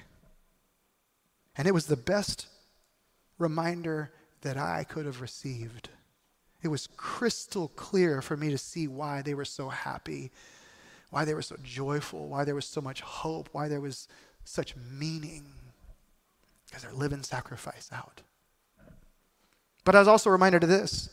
And 1.57 1.69
it 1.69 1.75
was 1.75 1.87
the 1.87 1.97
best 1.97 2.47
reminder 3.39 4.13
that 4.43 4.57
I 4.57 4.85
could 4.85 5.07
have 5.07 5.21
received. 5.21 5.89
It 6.63 6.69
was 6.69 6.89
crystal 6.97 7.69
clear 7.69 8.23
for 8.23 8.37
me 8.37 8.51
to 8.51 8.59
see 8.59 8.87
why 8.87 9.23
they 9.23 9.35
were 9.35 9.45
so 9.45 9.69
happy, 9.69 10.31
why 11.11 11.25
they 11.25 11.35
were 11.35 11.43
so 11.43 11.57
joyful, 11.63 12.29
why 12.29 12.45
there 12.45 12.55
was 12.55 12.67
so 12.67 12.81
much 12.81 13.01
hope, 13.01 13.49
why 13.53 13.69
there 13.69 13.81
was 13.81 14.07
such 14.45 14.77
meaning, 14.77 15.45
because 16.67 16.83
they're 16.83 16.93
living 16.93 17.23
sacrifice 17.23 17.89
out. 17.93 18.23
But 19.85 19.97
I 19.97 19.99
was 19.99 20.09
also 20.09 20.31
reminded 20.31 20.63
of 20.63 20.69
this 20.69 21.09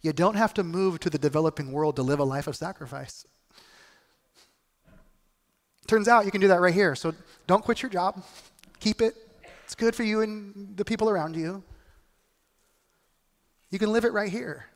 you 0.00 0.12
don't 0.12 0.36
have 0.36 0.54
to 0.54 0.62
move 0.62 1.00
to 1.00 1.10
the 1.10 1.18
developing 1.18 1.72
world 1.72 1.96
to 1.96 2.02
live 2.02 2.20
a 2.20 2.24
life 2.24 2.46
of 2.46 2.54
sacrifice. 2.54 3.26
Turns 5.88 6.06
out 6.06 6.24
you 6.24 6.30
can 6.30 6.40
do 6.40 6.48
that 6.48 6.60
right 6.60 6.74
here. 6.74 6.94
So 6.94 7.14
don't 7.46 7.64
quit 7.64 7.82
your 7.82 7.90
job, 7.90 8.22
keep 8.78 9.00
it. 9.00 9.16
It's 9.64 9.74
good 9.74 9.96
for 9.96 10.04
you 10.04 10.20
and 10.20 10.76
the 10.76 10.84
people 10.84 11.10
around 11.10 11.34
you. 11.34 11.64
You 13.70 13.78
can 13.78 13.92
live 13.92 14.04
it 14.04 14.12
right 14.12 14.30
here. 14.30 14.66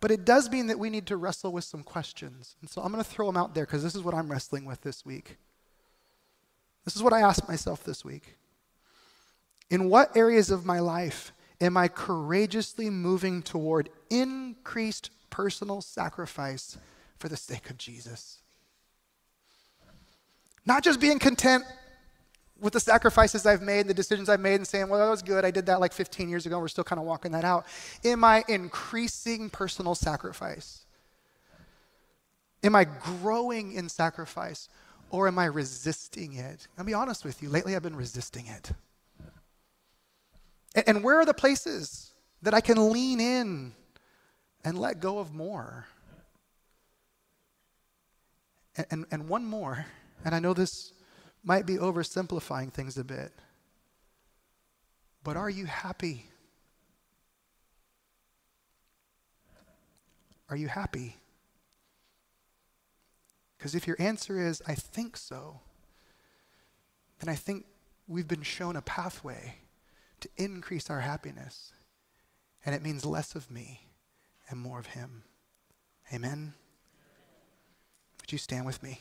But 0.00 0.10
it 0.10 0.24
does 0.24 0.50
mean 0.50 0.66
that 0.68 0.78
we 0.78 0.90
need 0.90 1.06
to 1.06 1.16
wrestle 1.16 1.52
with 1.52 1.64
some 1.64 1.82
questions. 1.82 2.56
And 2.60 2.70
so 2.70 2.82
I'm 2.82 2.92
going 2.92 3.02
to 3.02 3.10
throw 3.10 3.26
them 3.26 3.36
out 3.36 3.54
there 3.54 3.64
because 3.64 3.82
this 3.82 3.94
is 3.94 4.02
what 4.02 4.14
I'm 4.14 4.30
wrestling 4.30 4.64
with 4.64 4.82
this 4.82 5.04
week. 5.04 5.36
This 6.84 6.94
is 6.94 7.02
what 7.02 7.12
I 7.12 7.20
asked 7.20 7.48
myself 7.48 7.82
this 7.82 8.04
week. 8.04 8.36
In 9.70 9.88
what 9.88 10.16
areas 10.16 10.50
of 10.50 10.64
my 10.64 10.78
life 10.78 11.32
am 11.60 11.76
I 11.76 11.88
courageously 11.88 12.90
moving 12.90 13.42
toward 13.42 13.88
increased 14.10 15.10
personal 15.30 15.80
sacrifice 15.80 16.78
for 17.18 17.28
the 17.28 17.36
sake 17.36 17.70
of 17.70 17.78
Jesus? 17.78 18.38
Not 20.64 20.84
just 20.84 21.00
being 21.00 21.18
content 21.18 21.64
with 22.60 22.72
the 22.72 22.80
sacrifices 22.80 23.44
I've 23.44 23.62
made, 23.62 23.86
the 23.86 23.94
decisions 23.94 24.28
I've 24.28 24.40
made, 24.40 24.56
and 24.56 24.66
saying, 24.66 24.88
well, 24.88 25.00
that 25.00 25.10
was 25.10 25.22
good. 25.22 25.44
I 25.44 25.50
did 25.50 25.66
that 25.66 25.80
like 25.80 25.92
15 25.92 26.28
years 26.28 26.46
ago. 26.46 26.58
We're 26.58 26.68
still 26.68 26.84
kind 26.84 26.98
of 26.98 27.06
walking 27.06 27.32
that 27.32 27.44
out. 27.44 27.66
Am 28.04 28.24
I 28.24 28.44
increasing 28.48 29.50
personal 29.50 29.94
sacrifice? 29.94 30.86
Am 32.62 32.74
I 32.74 32.84
growing 32.84 33.72
in 33.72 33.88
sacrifice 33.88 34.68
or 35.10 35.28
am 35.28 35.38
I 35.38 35.44
resisting 35.46 36.34
it? 36.34 36.66
I'll 36.78 36.84
be 36.84 36.94
honest 36.94 37.24
with 37.24 37.42
you. 37.42 37.48
Lately, 37.48 37.76
I've 37.76 37.82
been 37.82 37.96
resisting 37.96 38.46
it. 38.46 38.72
And, 40.74 40.88
and 40.88 41.04
where 41.04 41.20
are 41.20 41.26
the 41.26 41.34
places 41.34 42.12
that 42.42 42.54
I 42.54 42.60
can 42.60 42.92
lean 42.92 43.20
in 43.20 43.72
and 44.64 44.78
let 44.78 45.00
go 45.00 45.18
of 45.18 45.34
more? 45.34 45.86
And, 48.76 48.86
and, 48.90 49.06
and 49.10 49.28
one 49.28 49.44
more, 49.44 49.86
and 50.24 50.34
I 50.34 50.38
know 50.38 50.54
this 50.54 50.92
might 51.46 51.64
be 51.64 51.76
oversimplifying 51.76 52.72
things 52.72 52.98
a 52.98 53.04
bit, 53.04 53.32
but 55.22 55.36
are 55.36 55.48
you 55.48 55.64
happy? 55.64 56.26
Are 60.50 60.56
you 60.56 60.66
happy? 60.66 61.16
Because 63.56 63.76
if 63.76 63.86
your 63.86 63.96
answer 64.00 64.44
is, 64.44 64.60
I 64.66 64.74
think 64.74 65.16
so, 65.16 65.60
then 67.20 67.28
I 67.28 67.36
think 67.36 67.64
we've 68.08 68.28
been 68.28 68.42
shown 68.42 68.74
a 68.74 68.82
pathway 68.82 69.54
to 70.20 70.28
increase 70.36 70.90
our 70.90 71.00
happiness. 71.00 71.72
And 72.64 72.74
it 72.74 72.82
means 72.82 73.06
less 73.06 73.36
of 73.36 73.50
me 73.50 73.86
and 74.50 74.58
more 74.58 74.80
of 74.80 74.86
Him. 74.86 75.22
Amen? 76.12 76.54
Would 78.20 78.32
you 78.32 78.38
stand 78.38 78.66
with 78.66 78.82
me? 78.82 79.00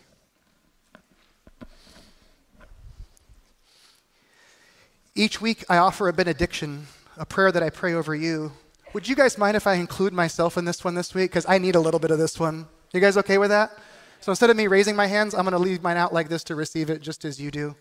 Each 5.18 5.40
week, 5.40 5.64
I 5.70 5.78
offer 5.78 6.10
a 6.10 6.14
benediction, 6.14 6.88
a 7.16 7.26
prayer 7.26 7.50
that 7.50 7.64
I 7.64 7.70
pray 7.70 7.94
over 7.94 8.14
you. 8.14 8.52
Would 8.94 9.08
you 9.08 9.16
guys 9.16 9.38
mind 9.38 9.56
if 9.56 9.66
I 9.66 9.76
include 9.76 10.12
myself 10.12 10.58
in 10.58 10.66
this 10.66 10.84
one 10.84 10.94
this 10.94 11.14
week? 11.14 11.32
Because 11.32 11.46
I 11.48 11.58
need 11.58 11.76
a 11.76 11.80
little 11.80 12.02
bit 12.02 12.12
of 12.12 12.18
this 12.18 12.38
one. 12.38 12.68
You 12.94 13.00
guys 13.00 13.16
okay 13.18 13.38
with 13.38 13.50
that? 13.50 13.78
So 14.20 14.34
instead 14.34 14.50
of 14.50 14.58
me 14.58 14.68
raising 14.68 14.94
my 14.94 15.08
hands, 15.08 15.34
I'm 15.34 15.46
going 15.46 15.54
to 15.54 15.58
leave 15.58 15.82
mine 15.82 15.96
out 15.96 16.14
like 16.14 16.28
this 16.28 16.44
to 16.46 16.56
receive 16.56 16.90
it 16.90 17.02
just 17.02 17.24
as 17.24 17.40
you 17.40 17.50
do. 17.50 17.76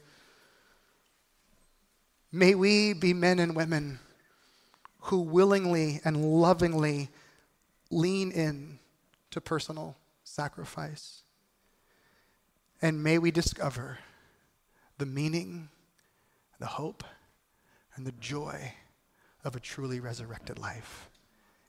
May 2.30 2.54
we 2.54 2.92
be 2.92 3.12
men 3.12 3.40
and 3.40 3.56
women 3.56 3.98
who 5.00 5.20
willingly 5.20 6.00
and 6.04 6.40
lovingly 6.40 7.08
lean 7.90 8.30
in 8.30 8.78
to 9.32 9.40
personal 9.40 9.96
sacrifice. 10.22 11.22
And 12.80 13.02
may 13.02 13.18
we 13.18 13.32
discover 13.32 13.98
the 14.98 15.06
meaning, 15.06 15.68
the 16.60 16.66
hope, 16.66 17.02
and 17.96 18.06
the 18.06 18.12
joy 18.12 18.72
of 19.44 19.56
a 19.56 19.60
truly 19.60 20.00
resurrected 20.00 20.58
life. 20.58 21.10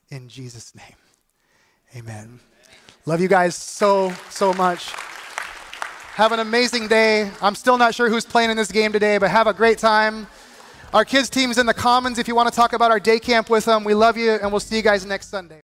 In 0.09 0.27
Jesus' 0.27 0.73
name, 0.75 0.95
amen. 1.95 2.39
Love 3.05 3.21
you 3.21 3.27
guys 3.27 3.55
so, 3.55 4.13
so 4.29 4.53
much. 4.53 4.91
Have 6.15 6.31
an 6.31 6.39
amazing 6.39 6.87
day. 6.87 7.29
I'm 7.41 7.55
still 7.55 7.77
not 7.77 7.93
sure 7.93 8.09
who's 8.09 8.25
playing 8.25 8.49
in 8.49 8.57
this 8.57 8.71
game 8.71 8.91
today, 8.91 9.17
but 9.17 9.29
have 9.29 9.47
a 9.47 9.53
great 9.53 9.77
time. 9.77 10.27
Our 10.93 11.03
kids' 11.03 11.29
team's 11.29 11.57
in 11.57 11.65
the 11.65 11.73
Commons 11.73 12.19
if 12.19 12.27
you 12.27 12.35
want 12.35 12.47
to 12.47 12.55
talk 12.55 12.71
about 12.71 12.89
our 12.89 12.99
day 12.99 13.19
camp 13.19 13.49
with 13.49 13.65
them. 13.65 13.83
We 13.83 13.93
love 13.93 14.15
you, 14.15 14.31
and 14.31 14.49
we'll 14.49 14.61
see 14.61 14.77
you 14.77 14.81
guys 14.81 15.05
next 15.05 15.27
Sunday. 15.27 15.61